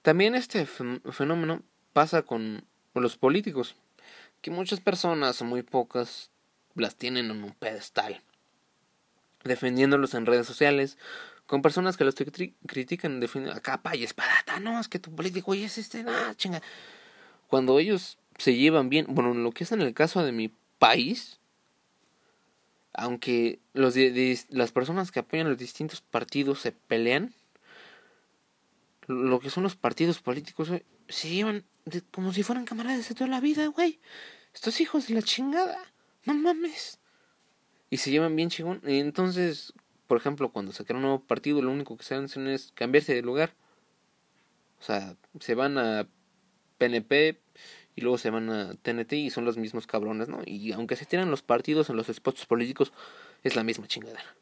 También 0.02 0.36
este 0.36 0.66
fenómeno 0.66 1.62
pasa 1.94 2.22
con 2.22 2.66
los 2.94 3.18
políticos, 3.18 3.76
que 4.42 4.52
muchas 4.52 4.80
personas, 4.80 5.42
muy 5.42 5.64
pocas, 5.64 6.30
las 6.78 6.96
tienen 6.96 7.32
en 7.32 7.44
un 7.44 7.54
pedestal, 7.54 8.22
defendiéndolos 9.44 10.14
en 10.14 10.26
redes 10.26 10.48
sociales, 10.48 10.98
con 11.46 11.62
personas 11.62 11.96
que 11.96 12.04
los 12.04 12.16
critican 12.68 13.24
a 13.52 13.60
capa 13.62 13.96
y 13.96 14.04
espadata, 14.04 14.60
no, 14.60 14.80
es 14.80 14.88
que 14.88 15.00
tu 15.00 15.16
político 15.16 15.54
es 15.54 15.78
este, 15.78 16.04
no, 16.04 16.12
chinga. 16.36 16.62
Cuando 17.48 17.80
ellos 17.80 18.18
se 18.38 18.56
llevan 18.56 18.90
bien, 18.90 19.06
bueno, 19.10 19.34
lo 19.34 19.52
que 19.52 19.64
es 19.64 19.72
en 19.72 19.82
el 19.82 19.94
caso 19.94 20.24
de 20.24 20.34
mi 20.34 20.52
país, 20.78 21.40
aunque 22.94 23.60
los 23.74 23.96
las 24.50 24.72
personas 24.72 25.12
que 25.12 25.20
apoyan 25.20 25.50
los 25.50 25.58
distintos 25.58 26.02
partidos 26.02 26.60
se 26.60 26.74
pelean, 26.74 27.34
lo 29.08 29.40
que 29.40 29.50
son 29.50 29.64
los 29.64 29.78
partidos 29.78 30.20
políticos, 30.20 30.70
se 31.08 31.30
llevan 31.30 31.64
como 32.12 32.34
si 32.34 32.44
fueran 32.44 32.66
camaradas 32.66 33.08
de 33.08 33.16
toda 33.16 33.30
la 33.30 33.40
vida, 33.40 33.68
güey. 33.68 34.00
Estos 34.54 34.82
hijos 34.82 35.08
de 35.08 35.14
la 35.14 35.22
chingada 35.22 35.78
no 36.28 36.36
mames. 36.36 37.00
Y 37.90 37.98
se 37.98 38.12
llevan 38.12 38.36
bien 38.36 38.50
chingón. 38.50 38.82
Entonces, 38.84 39.74
por 40.08 40.18
ejemplo, 40.18 40.52
cuando 40.52 40.74
sacan 40.74 40.98
un 40.98 41.04
nuevo 41.04 41.22
partido, 41.22 41.62
lo 41.62 41.72
único 41.72 41.98
que 41.98 42.04
se 42.04 42.16
hacen 42.16 42.48
es 42.48 42.74
cambiarse 42.76 43.16
de 43.16 43.22
lugar. 43.22 43.54
O 44.80 44.84
sea, 44.84 45.16
se 45.40 45.56
van 45.56 45.78
a 45.78 46.08
PNP 46.78 47.40
y 47.96 48.02
luego 48.02 48.18
se 48.18 48.30
van 48.30 48.50
a 48.50 48.74
TNT 48.76 49.14
y 49.14 49.30
son 49.30 49.46
los 49.46 49.58
mismos 49.58 49.88
cabrones, 49.88 50.28
¿no? 50.28 50.42
Y 50.46 50.74
aunque 50.74 50.98
se 50.98 51.06
tiran 51.06 51.32
los 51.32 51.42
partidos 51.42 51.90
en 51.90 51.96
los 51.96 52.08
spots 52.08 52.46
políticos, 52.46 52.92
es 53.44 53.56
la 53.56 53.64
misma 53.64 53.88
chingadera. 53.88 54.36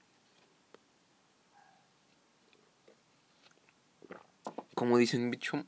Como 4.73 4.97
dicen, 4.97 5.29
bicho, 5.29 5.65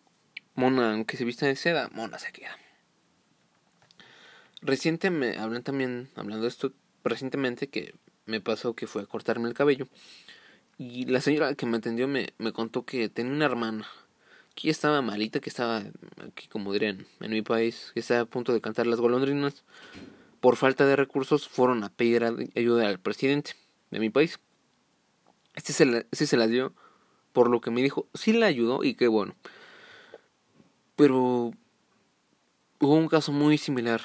mona, 0.56 0.94
aunque 0.94 1.16
se 1.16 1.26
vista 1.26 1.46
de 1.46 1.56
seda, 1.56 1.90
mona 1.94 2.18
se 2.20 2.32
queda. 2.32 2.58
Recientemente, 4.68 5.40
hablan 5.40 5.64
también, 5.64 6.10
hablando 6.16 6.44
de 6.44 6.50
esto, 6.50 6.74
recientemente 7.06 7.70
que 7.70 7.96
me 8.26 8.42
pasó 8.42 8.74
que 8.74 8.86
fue 8.86 9.02
a 9.02 9.06
cortarme 9.06 9.48
el 9.48 9.54
cabello. 9.54 9.88
Y 10.78 11.06
la 11.06 11.22
señora 11.22 11.56
que 11.56 11.66
me 11.66 11.78
atendió 11.78 12.06
me, 12.10 12.34
me 12.38 12.52
contó 12.52 12.84
que 12.84 13.08
tenía 13.08 13.32
una 13.32 13.46
hermana 13.46 13.88
que 14.56 14.70
estaba 14.70 15.02
malita, 15.02 15.40
que 15.40 15.50
estaba 15.50 15.84
aquí, 16.28 16.50
como 16.50 16.74
dirían, 16.74 17.08
en 17.22 17.32
mi 17.32 17.42
país, 17.44 17.92
que 17.94 18.02
estaba 18.02 18.20
a 18.20 18.26
punto 18.26 18.52
de 18.52 18.60
cantar 18.60 18.88
las 18.88 19.00
golondrinas. 19.00 19.64
Por 20.42 20.58
falta 20.58 20.86
de 20.86 20.98
recursos, 20.98 21.48
fueron 21.48 21.86
a 21.86 21.90
pedir 21.90 22.26
ayuda 22.54 22.90
al 22.90 23.00
presidente 23.00 23.52
de 23.90 24.02
mi 24.02 24.10
país. 24.10 24.38
Este 25.56 25.72
se 25.72 25.86
la, 25.86 26.00
este 26.12 26.28
se 26.28 26.36
la 26.36 26.48
dio, 26.48 26.74
por 27.32 27.50
lo 27.50 27.62
que 27.62 27.72
me 27.72 27.82
dijo, 27.82 28.10
sí 28.14 28.34
la 28.34 28.48
ayudó 28.48 28.84
y 28.84 28.96
qué 28.96 29.08
bueno. 29.08 29.34
Pero 30.98 31.54
hubo 32.82 32.94
un 32.96 33.08
caso 33.08 33.32
muy 33.32 33.58
similar 33.58 34.02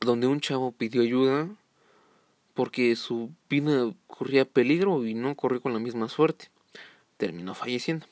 donde 0.00 0.26
un 0.26 0.40
chavo 0.40 0.72
pidió 0.72 1.02
ayuda 1.02 1.48
porque 2.54 2.96
su 2.96 3.30
vida 3.50 3.92
corría 4.06 4.44
peligro 4.46 5.04
y 5.04 5.14
no 5.14 5.36
corrió 5.36 5.60
con 5.60 5.74
la 5.74 5.78
misma 5.78 6.08
suerte. 6.08 6.50
Terminó 7.18 7.54
falleciendo. 7.54 8.06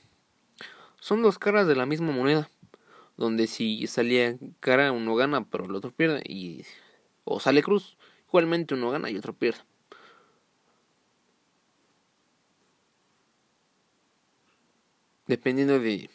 Son 1.01 1.23
dos 1.23 1.39
caras 1.39 1.67
de 1.67 1.77
la 1.77 1.87
misma 1.87 2.13
moneda, 2.13 2.51
donde 3.17 3.47
si 3.47 3.87
salía 3.87 4.37
cara 4.61 4.93
uno 4.93 5.15
gana 5.15 5.45
pero 5.45 5.65
el 5.65 5.75
otro 5.75 5.91
pierde 5.91 6.23
y 6.27 6.65
o 7.25 7.41
sale 7.41 7.63
cruz, 7.63 7.97
igualmente 8.29 8.75
uno 8.75 8.91
gana 8.91 9.11
y 9.11 9.17
otro 9.17 9.33
pierde. 9.33 9.61
Dependiendo 15.27 15.81
de 15.81 16.11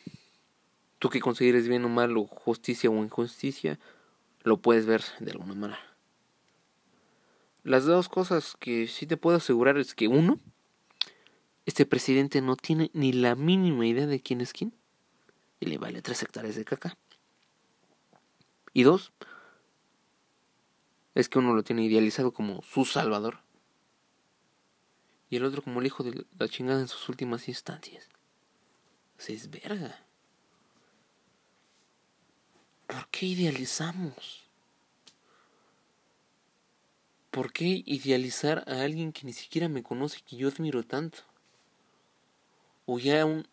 tú 0.99 1.09
que 1.09 1.19
consideres 1.19 1.67
bien 1.67 1.83
o 1.85 1.89
mal, 1.89 2.15
o 2.15 2.25
justicia 2.25 2.91
o 2.91 3.03
injusticia, 3.03 3.79
lo 4.43 4.57
puedes 4.61 4.85
ver 4.85 5.03
de 5.19 5.31
alguna 5.31 5.55
manera. 5.55 5.79
Las 7.63 7.85
dos 7.85 8.09
cosas 8.09 8.55
que 8.59 8.87
sí 8.87 9.05
te 9.05 9.17
puedo 9.17 9.37
asegurar 9.37 9.77
es 9.77 9.93
que 9.93 10.07
uno, 10.07 10.39
este 11.65 11.85
presidente 11.85 12.41
no 12.41 12.55
tiene 12.55 12.89
ni 12.93 13.11
la 13.11 13.35
mínima 13.35 13.85
idea 13.85 14.07
de 14.07 14.21
quién 14.21 14.41
es 14.41 14.53
quién 14.53 14.73
y 15.59 15.65
le 15.65 15.77
vale 15.77 16.01
tres 16.01 16.23
hectáreas 16.23 16.55
de 16.55 16.65
caca. 16.65 16.97
Y 18.73 18.83
dos, 18.83 19.11
es 21.15 21.27
que 21.27 21.39
uno 21.39 21.53
lo 21.53 21.63
tiene 21.63 21.83
idealizado 21.83 22.31
como 22.31 22.61
su 22.63 22.85
salvador 22.85 23.39
y 25.29 25.35
el 25.35 25.45
otro 25.45 25.61
como 25.61 25.79
el 25.79 25.85
hijo 25.85 26.03
de 26.03 26.25
la 26.37 26.47
chingada 26.47 26.79
en 26.79 26.87
sus 26.87 27.07
últimas 27.09 27.47
instancias. 27.47 28.09
Se 29.17 29.33
es 29.33 29.49
verga. 29.49 30.05
¿Por 32.89 33.07
qué 33.09 33.27
idealizamos? 33.27 34.41
¿Por 37.29 37.53
qué 37.53 37.83
idealizar 37.85 38.63
a 38.67 38.81
alguien 38.81 39.13
que 39.13 39.27
ni 39.27 39.33
siquiera 39.33 39.69
me 39.69 39.83
conoce, 39.83 40.21
que 40.27 40.37
yo 40.37 40.47
admiro 40.47 40.81
tanto? 40.81 41.19
O 42.87 42.97
ya 42.97 43.25
un, 43.25 43.47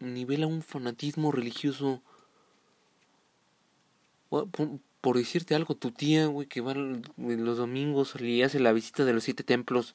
nivela 0.00 0.46
un 0.46 0.62
fanatismo 0.62 1.30
religioso. 1.30 2.02
Por, 4.30 5.18
decirte 5.18 5.54
algo, 5.54 5.74
tu 5.74 5.90
tía, 5.90 6.24
güey, 6.28 6.48
que 6.48 6.62
va 6.62 6.72
los 6.72 7.58
domingos 7.58 8.14
y 8.18 8.42
hace 8.42 8.60
la 8.60 8.72
visita 8.72 9.04
de 9.04 9.12
los 9.12 9.24
siete 9.24 9.44
templos. 9.44 9.94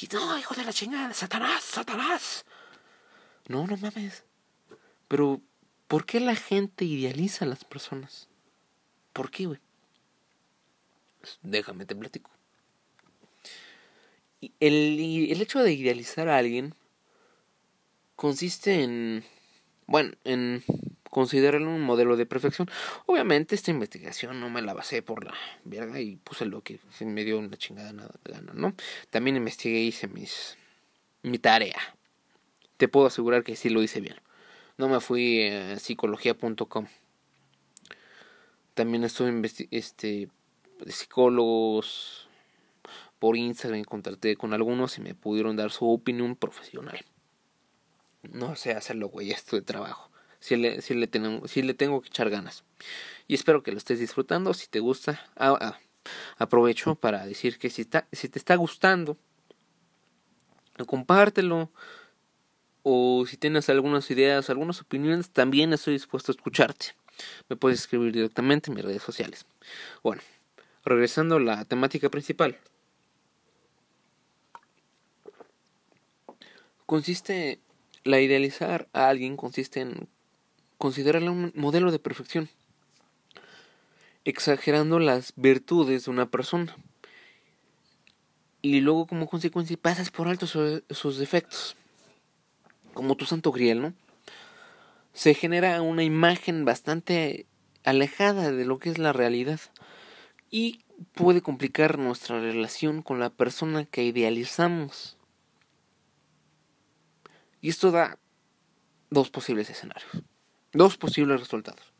Y 0.00 0.06
no, 0.14 0.38
hijo 0.38 0.54
de 0.54 0.64
la 0.64 0.72
chingada, 0.72 1.12
Satanás, 1.12 1.64
Satanás. 1.64 2.44
No, 3.48 3.66
no 3.66 3.76
mames. 3.76 4.22
Pero, 5.08 5.40
¿por 5.88 6.06
qué 6.06 6.20
la 6.20 6.36
gente 6.36 6.84
idealiza 6.84 7.44
a 7.44 7.48
las 7.48 7.64
personas? 7.64 8.28
¿Por 9.12 9.30
qué, 9.30 9.46
güey? 9.46 9.58
Déjame 11.42 11.86
te 11.86 11.96
platico. 11.96 12.30
El, 14.60 15.40
hecho 15.40 15.60
de 15.60 15.72
idealizar 15.72 16.28
a 16.28 16.38
alguien 16.38 16.74
consiste 18.14 18.84
en, 18.84 19.24
bueno, 19.86 20.12
en 20.24 20.62
considerarlo 21.10 21.68
un 21.68 21.80
modelo 21.80 22.16
de 22.16 22.26
perfección. 22.26 22.70
Obviamente 23.06 23.56
esta 23.56 23.72
investigación 23.72 24.38
no 24.38 24.50
me 24.50 24.62
la 24.62 24.74
basé 24.74 25.02
por 25.02 25.24
la 25.24 25.34
verga 25.64 26.00
y 26.00 26.16
puse 26.16 26.44
lo 26.44 26.62
que 26.62 26.78
me 27.00 27.24
dio 27.24 27.38
una 27.38 27.56
chingada 27.56 27.92
nada 27.92 28.14
gana, 28.24 28.52
¿no? 28.54 28.74
También 29.10 29.36
investigué 29.36 29.80
y 29.80 29.88
hice 29.88 30.06
mis 30.06 30.56
mi 31.22 31.38
tarea. 31.38 31.80
Te 32.76 32.86
puedo 32.86 33.06
asegurar 33.06 33.42
que 33.42 33.56
sí 33.56 33.70
lo 33.70 33.82
hice 33.82 34.00
bien. 34.00 34.16
No 34.78 34.88
me 34.88 35.00
fui 35.00 35.48
a 35.48 35.78
psicología.com. 35.78 36.86
También 38.74 39.02
estuve 39.04 39.42
este 39.72 40.30
psicólogos 40.86 42.28
por 43.18 43.36
Instagram 43.36 43.82
contacté 43.82 44.36
con 44.36 44.54
algunos 44.54 44.96
y 44.98 45.00
me 45.00 45.16
pudieron 45.16 45.56
dar 45.56 45.72
su 45.72 45.90
opinión 45.90 46.36
profesional. 46.36 47.04
No 48.22 48.54
sé 48.54 48.72
hacerlo, 48.72 49.08
güey, 49.08 49.32
esto 49.32 49.56
de 49.56 49.62
trabajo. 49.62 50.10
Si 50.38 50.54
le, 50.54 50.80
si, 50.80 50.94
le 50.94 51.08
tengo, 51.08 51.48
si 51.48 51.62
le 51.62 51.74
tengo 51.74 52.00
que 52.00 52.08
echar 52.08 52.30
ganas. 52.30 52.62
Y 53.26 53.34
espero 53.34 53.64
que 53.64 53.72
lo 53.72 53.78
estés 53.78 53.98
disfrutando. 53.98 54.54
Si 54.54 54.68
te 54.68 54.78
gusta, 54.78 55.20
ah, 55.36 55.58
ah, 55.60 55.78
aprovecho 56.36 56.94
para 56.94 57.26
decir 57.26 57.58
que 57.58 57.70
si, 57.70 57.82
está, 57.82 58.06
si 58.12 58.28
te 58.28 58.38
está 58.38 58.54
gustando, 58.54 59.16
compártelo. 60.86 61.70
O 62.90 63.26
si 63.26 63.36
tienes 63.36 63.68
algunas 63.68 64.10
ideas, 64.10 64.48
algunas 64.48 64.80
opiniones, 64.80 65.28
también 65.28 65.74
estoy 65.74 65.92
dispuesto 65.92 66.32
a 66.32 66.34
escucharte. 66.34 66.94
Me 67.50 67.56
puedes 67.56 67.80
escribir 67.80 68.14
directamente 68.14 68.70
en 68.70 68.76
mis 68.76 68.84
redes 68.86 69.02
sociales. 69.02 69.44
Bueno, 70.02 70.22
regresando 70.86 71.36
a 71.36 71.40
la 71.40 71.66
temática 71.66 72.08
principal. 72.08 72.56
Consiste, 76.86 77.60
la 78.04 78.22
idealizar 78.22 78.88
a 78.94 79.10
alguien 79.10 79.36
consiste 79.36 79.80
en 79.80 80.08
considerarle 80.78 81.28
un 81.28 81.52
modelo 81.54 81.92
de 81.92 81.98
perfección, 81.98 82.48
exagerando 84.24 84.98
las 84.98 85.34
virtudes 85.36 86.06
de 86.06 86.10
una 86.10 86.30
persona. 86.30 86.74
Y 88.62 88.80
luego 88.80 89.06
como 89.06 89.28
consecuencia 89.28 89.76
pasas 89.76 90.10
por 90.10 90.26
alto 90.26 90.46
sus 90.46 91.18
defectos. 91.18 91.76
Como 92.94 93.16
tu 93.16 93.26
santo 93.26 93.52
grial, 93.52 93.82
¿no? 93.82 93.94
Se 95.12 95.34
genera 95.34 95.82
una 95.82 96.04
imagen 96.04 96.64
bastante 96.64 97.46
alejada 97.84 98.52
de 98.52 98.64
lo 98.64 98.78
que 98.78 98.90
es 98.90 98.98
la 98.98 99.12
realidad 99.12 99.60
y 100.50 100.84
puede 101.14 101.42
complicar 101.42 101.98
nuestra 101.98 102.40
relación 102.40 103.02
con 103.02 103.20
la 103.20 103.30
persona 103.30 103.84
que 103.84 104.04
idealizamos. 104.04 105.16
Y 107.60 107.70
esto 107.70 107.90
da 107.90 108.18
dos 109.10 109.30
posibles 109.30 109.70
escenarios, 109.70 110.22
dos 110.72 110.96
posibles 110.96 111.40
resultados. 111.40 111.92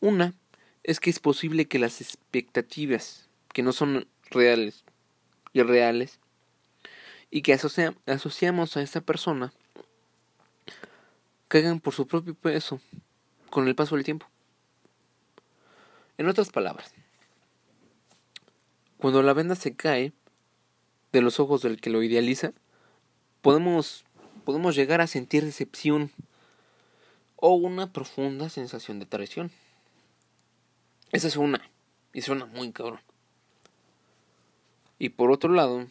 Una 0.00 0.34
es 0.82 1.00
que 1.00 1.10
es 1.10 1.18
posible 1.18 1.66
que 1.66 1.78
las 1.78 2.00
expectativas 2.00 3.28
que 3.52 3.62
no 3.62 3.72
son 3.72 4.06
reales 4.30 4.84
y 5.52 5.62
reales 5.62 6.20
y 7.34 7.42
que 7.42 7.52
asociamos 7.52 8.76
a 8.76 8.82
esta 8.82 9.00
persona 9.00 9.52
caigan 11.48 11.80
por 11.80 11.92
su 11.92 12.06
propio 12.06 12.32
peso 12.36 12.80
con 13.50 13.66
el 13.66 13.74
paso 13.74 13.96
del 13.96 14.04
tiempo. 14.04 14.28
En 16.16 16.28
otras 16.28 16.50
palabras, 16.50 16.94
cuando 18.98 19.20
la 19.20 19.32
venda 19.32 19.56
se 19.56 19.74
cae 19.74 20.12
de 21.10 21.22
los 21.22 21.40
ojos 21.40 21.60
del 21.62 21.80
que 21.80 21.90
lo 21.90 22.04
idealiza, 22.04 22.52
podemos, 23.42 24.04
podemos 24.44 24.76
llegar 24.76 25.00
a 25.00 25.08
sentir 25.08 25.44
decepción 25.44 26.12
o 27.34 27.54
una 27.54 27.92
profunda 27.92 28.48
sensación 28.48 29.00
de 29.00 29.06
traición. 29.06 29.50
Esa 31.10 31.26
es 31.26 31.36
una, 31.36 31.68
y 32.12 32.22
suena 32.22 32.46
muy 32.46 32.70
cabrón. 32.70 33.00
Y 35.00 35.08
por 35.08 35.32
otro 35.32 35.52
lado, 35.52 35.88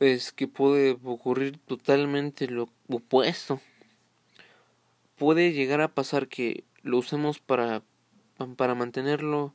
es 0.00 0.32
que 0.32 0.48
puede 0.48 0.98
ocurrir 1.04 1.58
totalmente 1.58 2.48
lo 2.48 2.68
opuesto. 2.88 3.60
Puede 5.16 5.52
llegar 5.52 5.80
a 5.80 5.88
pasar 5.88 6.28
que 6.28 6.64
lo 6.82 6.98
usemos 6.98 7.38
para 7.38 7.82
para 8.56 8.74
mantenerlo, 8.74 9.54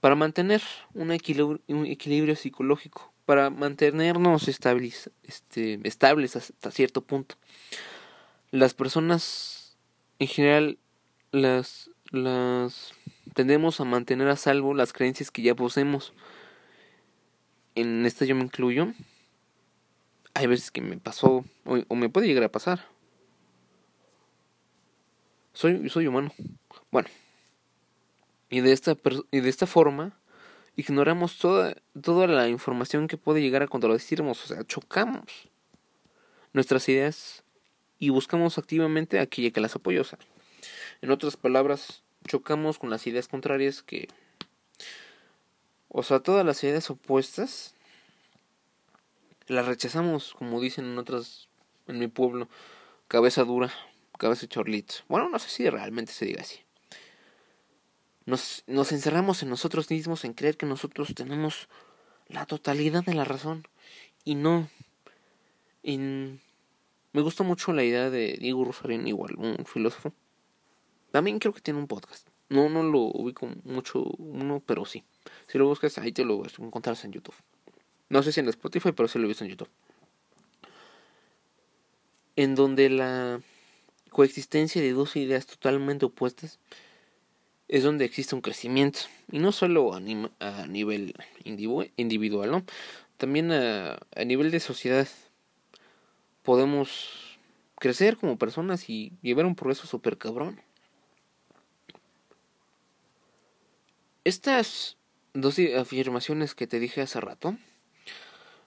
para 0.00 0.14
mantener 0.14 0.62
un 0.94 1.12
equilibrio, 1.12 1.60
un 1.68 1.86
equilibrio 1.86 2.36
psicológico, 2.36 3.12
para 3.26 3.50
mantenernos 3.50 4.48
estables, 4.48 5.10
este, 5.24 5.80
estables 5.84 6.36
hasta 6.36 6.70
cierto 6.70 7.02
punto. 7.02 7.34
Las 8.50 8.74
personas 8.74 9.76
en 10.18 10.28
general 10.28 10.78
las, 11.32 11.90
las 12.10 12.92
tendemos 13.34 13.80
a 13.80 13.84
mantener 13.84 14.28
a 14.28 14.36
salvo 14.36 14.74
las 14.74 14.92
creencias 14.92 15.30
que 15.30 15.42
ya 15.42 15.54
poseemos. 15.54 16.12
En 17.74 18.06
esta 18.06 18.24
yo 18.24 18.34
me 18.34 18.42
incluyo. 18.42 18.92
Hay 20.38 20.46
veces 20.46 20.70
que 20.70 20.80
me 20.80 20.96
pasó 20.98 21.44
o, 21.64 21.96
me 21.96 22.08
puede 22.10 22.28
llegar 22.28 22.44
a 22.44 22.52
pasar. 22.52 22.86
Soy, 25.52 25.88
soy 25.88 26.06
humano. 26.06 26.32
Bueno, 26.92 27.08
y 28.48 28.60
de 28.60 28.70
esta, 28.70 28.96
y 29.32 29.40
de 29.40 29.48
esta 29.48 29.66
forma 29.66 30.16
ignoramos 30.76 31.38
toda, 31.38 31.74
toda 32.00 32.28
la 32.28 32.48
información 32.48 33.08
que 33.08 33.16
puede 33.16 33.40
llegar 33.40 33.64
a 33.64 33.66
contradecirnos, 33.66 34.44
o 34.44 34.46
sea, 34.46 34.64
chocamos 34.64 35.48
nuestras 36.52 36.88
ideas 36.88 37.42
y 37.98 38.10
buscamos 38.10 38.58
activamente 38.58 39.18
aquella 39.18 39.50
que 39.50 39.60
las 39.60 39.74
apoya. 39.74 40.02
O 40.02 40.04
sea, 40.04 40.20
en 41.02 41.10
otras 41.10 41.36
palabras, 41.36 42.04
chocamos 42.28 42.78
con 42.78 42.90
las 42.90 43.08
ideas 43.08 43.26
contrarias 43.26 43.82
que... 43.82 44.06
O 45.88 46.04
sea, 46.04 46.20
todas 46.20 46.46
las 46.46 46.62
ideas 46.62 46.88
opuestas 46.90 47.74
las 49.48 49.66
rechazamos, 49.66 50.34
como 50.34 50.60
dicen 50.60 50.84
en 50.84 50.98
otras, 50.98 51.48
en 51.86 51.98
mi 51.98 52.06
pueblo, 52.06 52.48
cabeza 53.08 53.44
dura, 53.44 53.72
cabeza 54.18 54.46
chorlito. 54.46 54.94
Bueno, 55.08 55.28
no 55.28 55.38
sé 55.38 55.48
si 55.48 55.68
realmente 55.68 56.12
se 56.12 56.26
diga 56.26 56.42
así. 56.42 56.60
Nos, 58.26 58.62
nos 58.66 58.92
encerramos 58.92 59.42
en 59.42 59.48
nosotros 59.48 59.90
mismos 59.90 60.24
en 60.24 60.34
creer 60.34 60.56
que 60.56 60.66
nosotros 60.66 61.14
tenemos 61.14 61.68
la 62.26 62.44
totalidad 62.44 63.04
de 63.04 63.14
la 63.14 63.24
razón 63.24 63.66
y 64.24 64.34
no. 64.34 64.68
Me 65.82 67.22
gusta 67.22 67.42
mucho 67.42 67.72
la 67.72 67.82
idea 67.82 68.10
de 68.10 68.36
Diego 68.38 68.64
Rosarín, 68.64 69.06
igual, 69.06 69.34
un 69.36 69.64
filósofo. 69.64 70.12
También 71.10 71.38
creo 71.38 71.54
que 71.54 71.62
tiene 71.62 71.80
un 71.80 71.86
podcast. 71.86 72.28
No, 72.50 72.68
no 72.68 72.82
lo 72.82 73.00
ubico 73.00 73.48
mucho 73.64 74.02
uno, 74.18 74.62
pero 74.64 74.84
sí. 74.84 75.04
Si 75.46 75.56
lo 75.56 75.66
buscas, 75.66 75.96
ahí 75.96 76.12
te 76.12 76.24
lo 76.24 76.42
encontrarás 76.58 77.04
en 77.04 77.12
YouTube. 77.12 77.34
No 78.10 78.22
sé 78.22 78.32
si 78.32 78.40
en 78.40 78.48
Spotify, 78.48 78.92
pero 78.92 79.08
sí 79.08 79.18
lo 79.18 79.24
he 79.24 79.28
visto 79.28 79.44
en 79.44 79.50
YouTube. 79.50 79.68
En 82.36 82.54
donde 82.54 82.88
la 82.88 83.40
coexistencia 84.10 84.80
de 84.80 84.92
dos 84.92 85.16
ideas 85.16 85.46
totalmente 85.46 86.06
opuestas 86.06 86.58
es 87.68 87.82
donde 87.82 88.04
existe 88.04 88.34
un 88.34 88.40
crecimiento. 88.40 89.00
Y 89.30 89.38
no 89.38 89.52
solo 89.52 89.92
a, 89.92 90.00
nivel 90.00 91.14
individual, 91.44 92.50
¿no? 92.50 92.64
También 93.18 93.52
a, 93.52 93.98
a 94.16 94.24
nivel 94.24 94.50
de 94.50 94.60
sociedad. 94.60 95.08
Podemos 96.42 97.38
crecer 97.76 98.16
como 98.16 98.38
personas 98.38 98.88
y 98.88 99.12
llevar 99.20 99.44
un 99.44 99.54
progreso 99.54 99.86
súper 99.86 100.16
cabrón. 100.16 100.60
Estas 104.24 104.96
dos 105.34 105.58
afirmaciones 105.78 106.54
que 106.54 106.66
te 106.66 106.80
dije 106.80 107.02
hace 107.02 107.20
rato 107.20 107.56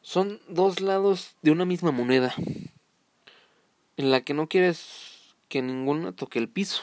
son 0.02 0.40
dos 0.48 0.82
lados 0.82 1.36
de 1.42 1.52
una 1.52 1.66
misma 1.66 1.92
moneda 1.92 2.34
en 3.98 4.12
la 4.12 4.22
que 4.22 4.34
no 4.34 4.48
quieres 4.48 5.36
que 5.48 5.62
ninguna 5.62 6.12
toque 6.12 6.40
el 6.40 6.50
piso. 6.50 6.82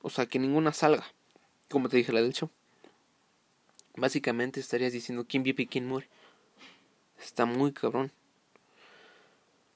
O 0.00 0.10
sea, 0.10 0.26
que 0.26 0.38
ninguna 0.38 0.72
salga. 0.72 1.04
Como 1.70 1.88
te 1.88 1.96
dije 1.96 2.12
la 2.12 2.20
del 2.20 2.34
show. 2.34 2.50
Básicamente 3.96 4.60
estarías 4.60 4.92
diciendo 4.92 5.26
quién 5.28 5.42
vive 5.42 5.62
y 5.62 5.66
quién 5.66 5.86
muere. 5.86 6.08
Está 7.20 7.46
muy 7.46 7.72
cabrón. 7.72 8.10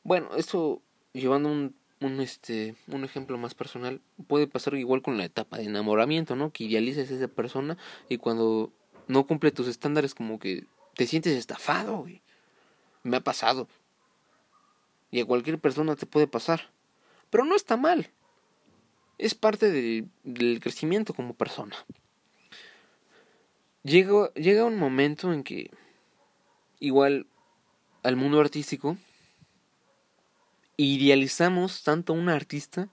Bueno, 0.03 0.31
esto 0.37 0.83
llevando 1.13 1.49
un, 1.49 1.75
un, 2.01 2.21
este, 2.21 2.75
un 2.89 3.05
ejemplo 3.05 3.39
más 3.39 3.55
personal, 3.55 4.01
puede 4.27 4.47
pasar 4.47 4.75
igual 4.75 5.03
con 5.03 5.17
la 5.17 5.25
etapa 5.25 5.59
de 5.59 5.65
enamoramiento, 5.65 6.37
¿no? 6.37 6.53
Que 6.53 6.65
idealices 6.65 7.11
a 7.11 7.15
esa 7.15 7.29
persona 7.29 7.79
y 8.09 8.19
cuando 8.19 8.73
no 9.09 9.27
cumple 9.27 9.53
tus 9.53 9.69
estándares 9.69 10.15
como 10.15 10.39
que 10.39 10.65
te 10.97 11.07
sientes 11.07 11.37
estafado. 11.37 12.07
Me 13.05 13.19
ha 13.19 13.21
pasado. 13.21 13.69
Y 15.13 15.21
a 15.21 15.25
cualquier 15.25 15.61
persona 15.61 15.95
te 15.95 16.07
puede 16.07 16.27
pasar. 16.27 16.71
Pero 17.31 17.45
no 17.45 17.55
está 17.55 17.77
mal 17.77 18.11
es 19.19 19.35
parte 19.35 19.71
del 19.71 20.61
crecimiento 20.61 21.15
como 21.15 21.35
persona. 21.35 21.77
Llega, 23.83 24.33
llega 24.35 24.65
un 24.65 24.79
momento 24.79 25.33
en 25.33 25.45
que, 25.45 25.71
igual 26.81 27.27
al 28.03 28.17
mundo 28.17 28.41
artístico, 28.41 28.97
idealizamos 30.77 31.83
tanto 31.83 32.13
a 32.13 32.17
un 32.17 32.29
artista 32.29 32.89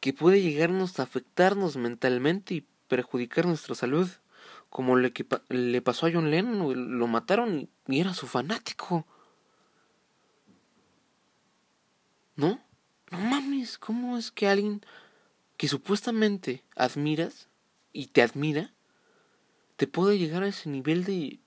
que 0.00 0.12
puede 0.12 0.42
llegarnos 0.42 0.98
a 0.98 1.04
afectarnos 1.04 1.76
mentalmente 1.76 2.54
y 2.54 2.66
perjudicar 2.88 3.46
nuestra 3.46 3.74
salud, 3.74 4.08
como 4.72 4.96
le, 4.96 5.12
que, 5.12 5.26
le 5.50 5.82
pasó 5.82 6.06
a 6.06 6.10
John 6.10 6.30
Lennon, 6.30 6.98
lo 6.98 7.06
mataron 7.06 7.68
y 7.88 8.00
era 8.00 8.14
su 8.14 8.26
fanático. 8.26 9.06
¿No? 12.36 12.58
No 13.10 13.18
mames, 13.18 13.76
¿cómo 13.76 14.16
es 14.16 14.30
que 14.30 14.48
alguien 14.48 14.80
que 15.58 15.68
supuestamente 15.68 16.64
admiras 16.74 17.50
y 17.92 18.06
te 18.06 18.22
admira 18.22 18.72
te 19.76 19.86
puede 19.86 20.18
llegar 20.18 20.42
a 20.42 20.48
ese 20.48 20.70
nivel 20.70 21.04
de 21.04 21.38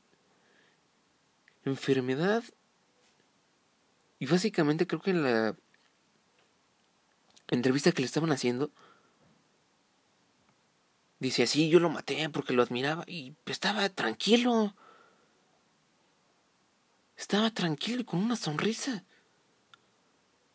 enfermedad? 1.63 2.43
Y 4.19 4.27
básicamente 4.27 4.85
creo 4.85 5.01
que 5.01 5.09
en 5.09 5.23
la 5.23 5.55
entrevista 7.47 7.91
que 7.91 8.03
le 8.03 8.05
estaban 8.05 8.31
haciendo, 8.31 8.69
dice 11.19 11.43
así, 11.43 11.69
yo 11.69 11.80
lo 11.80 11.89
maté 11.89 12.30
porque 12.30 12.54
lo 12.54 12.63
admiraba 12.63 13.04
y 13.08 13.36
estaba 13.45 13.88
tranquilo. 13.89 14.75
Estaba 17.17 17.49
tranquilo 17.49 18.06
con 18.06 18.19
una 18.19 18.36
sonrisa. 18.36 19.04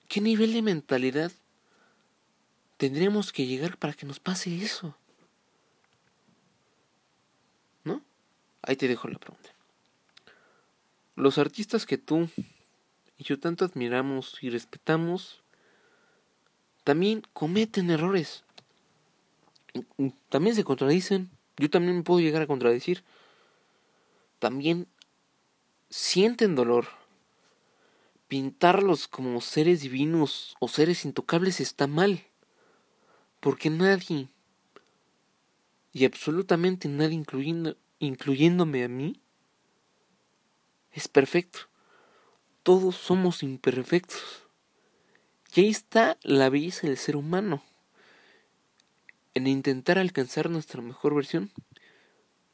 ¿Qué 0.09 0.21
nivel 0.21 0.53
de 0.53 0.63
mentalidad 0.63 1.33
tendríamos 2.77 3.33
que 3.33 3.47
llegar 3.47 3.79
para 3.79 3.95
que 3.95 4.07
nos 4.07 4.21
pase 4.21 4.63
eso? 4.63 4.97
¿No? 7.85 8.03
Ahí 8.63 8.77
te 8.77 8.89
dejo 8.89 9.09
la 9.09 9.19
pregunta. 9.19 9.51
Los 11.17 11.39
artistas 11.39 11.87
que 11.87 11.99
tú 11.99 12.29
y 13.19 13.25
yo 13.25 13.39
tanto 13.39 13.65
admiramos 13.65 14.39
y 14.43 14.49
respetamos 14.49 15.43
también 16.85 17.23
cometen 17.33 17.91
errores. 17.91 18.45
También 20.29 20.55
se 20.55 20.65
contradicen. 20.65 21.31
Yo 21.57 21.71
también 21.71 21.97
me 21.97 22.03
puedo 22.03 22.21
llegar 22.21 22.43
a 22.43 22.47
contradecir. 22.47 23.05
También 24.39 24.89
sienten 25.91 26.55
dolor 26.55 26.87
pintarlos 28.31 29.09
como 29.09 29.41
seres 29.41 29.81
divinos 29.81 30.55
o 30.61 30.69
seres 30.69 31.05
intocables 31.05 31.61
está 31.61 31.89
mal. 31.89 32.25
Porque 33.41 33.71
nadie, 33.71 34.29
y 35.93 36.05
absolutamente 36.05 36.89
nadie 36.89 37.17
incluyendo, 37.17 37.77
incluyéndome 37.99 38.85
a 38.85 38.89
mí, 38.89 39.21
es 40.93 41.09
perfecto. 41.09 41.61
Todos 42.63 42.95
somos 42.95 43.43
imperfectos. 43.43 44.45
Y 45.53 45.63
ahí 45.63 45.69
está 45.69 46.17
la 46.23 46.51
belleza 46.51 46.87
del 46.87 46.99
ser 46.99 47.17
humano. 47.17 47.63
En 49.35 49.47
intentar 49.47 49.99
alcanzar 49.99 50.51
nuestra 50.51 50.83
mejor 50.83 51.15
versión 51.15 51.53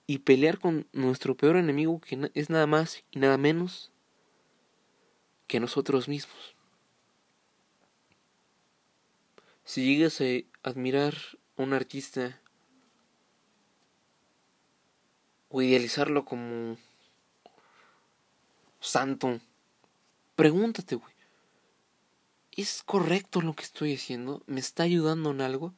y 0.07 0.19
pelear 0.19 0.59
con 0.59 0.87
nuestro 0.93 1.37
peor 1.37 1.57
enemigo 1.57 2.01
que 2.01 2.31
es 2.35 2.51
nada 2.51 2.67
más 2.67 3.05
y 3.11 3.19
nada 3.19 3.39
menos 3.39 3.93
que 5.47 5.61
nosotros 5.61 6.09
mismos. 6.09 6.55
Si 9.65 9.85
llegas 9.85 10.21
a 10.21 10.69
admirar 10.69 11.15
a 11.57 11.63
un 11.63 11.73
artista 11.73 12.41
o 15.49 15.63
idealizarlo 15.63 16.25
como 16.25 16.77
santo, 18.79 19.41
pregúntate, 20.37 20.95
güey, 20.95 21.15
¿es 22.53 22.83
correcto 22.85 23.41
lo 23.41 23.55
que 23.55 23.65
estoy 23.65 23.95
haciendo? 23.95 24.43
¿Me 24.47 24.61
está 24.61 24.85
ayudando 24.85 25.31
en 25.33 25.41
algo? 25.41 25.75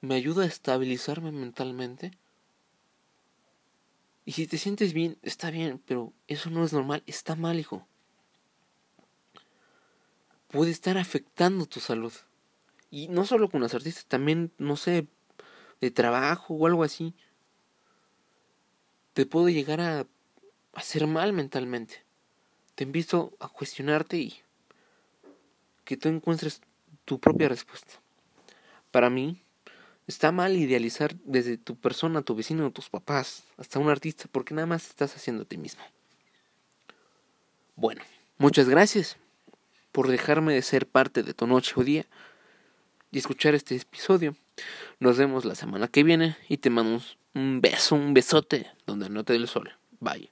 ¿Me 0.00 0.14
ayuda 0.14 0.44
a 0.44 0.46
estabilizarme 0.46 1.32
mentalmente? 1.32 2.12
Y 4.24 4.32
si 4.32 4.46
te 4.46 4.58
sientes 4.58 4.92
bien, 4.92 5.18
está 5.22 5.50
bien, 5.50 5.82
pero 5.86 6.12
eso 6.26 6.50
no 6.50 6.64
es 6.64 6.72
normal, 6.72 7.02
está 7.06 7.34
mal, 7.34 7.58
hijo. 7.58 7.86
Puede 10.48 10.70
estar 10.70 10.98
afectando 10.98 11.66
tu 11.66 11.80
salud. 11.80 12.12
Y 12.90 13.08
no 13.08 13.24
solo 13.24 13.50
con 13.50 13.60
las 13.60 13.74
artistas, 13.74 14.06
también, 14.06 14.52
no 14.58 14.76
sé, 14.76 15.06
de 15.80 15.90
trabajo 15.90 16.54
o 16.54 16.66
algo 16.66 16.84
así. 16.84 17.14
Te 19.14 19.26
puede 19.26 19.52
llegar 19.52 19.80
a 19.80 20.06
hacer 20.74 21.06
mal 21.06 21.32
mentalmente. 21.32 22.04
Te 22.76 22.84
invito 22.84 23.34
a 23.40 23.48
cuestionarte 23.48 24.18
y 24.18 24.40
que 25.84 25.96
tú 25.96 26.08
encuentres 26.08 26.60
tu 27.04 27.18
propia 27.18 27.48
respuesta. 27.48 27.94
Para 28.90 29.10
mí, 29.10 29.42
Está 30.08 30.32
mal 30.32 30.56
idealizar 30.56 31.14
desde 31.26 31.58
tu 31.58 31.76
persona, 31.76 32.22
tu 32.22 32.34
vecino, 32.34 32.70
tus 32.70 32.88
papás, 32.88 33.44
hasta 33.58 33.78
un 33.78 33.90
artista, 33.90 34.24
porque 34.32 34.54
nada 34.54 34.66
más 34.66 34.88
estás 34.88 35.14
haciendo 35.14 35.42
a 35.42 35.44
ti 35.44 35.58
mismo. 35.58 35.82
Bueno, 37.76 38.02
muchas 38.38 38.70
gracias 38.70 39.18
por 39.92 40.08
dejarme 40.08 40.54
de 40.54 40.62
ser 40.62 40.86
parte 40.86 41.22
de 41.22 41.34
tu 41.34 41.46
noche 41.46 41.74
o 41.76 41.84
día 41.84 42.06
y 43.12 43.18
escuchar 43.18 43.54
este 43.54 43.76
episodio. 43.76 44.34
Nos 44.98 45.18
vemos 45.18 45.44
la 45.44 45.54
semana 45.54 45.88
que 45.88 46.02
viene 46.02 46.38
y 46.48 46.56
te 46.56 46.70
mando 46.70 47.02
un 47.34 47.60
beso, 47.60 47.94
un 47.94 48.14
besote 48.14 48.66
donde 48.86 49.10
no 49.10 49.24
te 49.24 49.34
dé 49.34 49.40
el 49.40 49.46
sol. 49.46 49.76
Bye. 50.00 50.30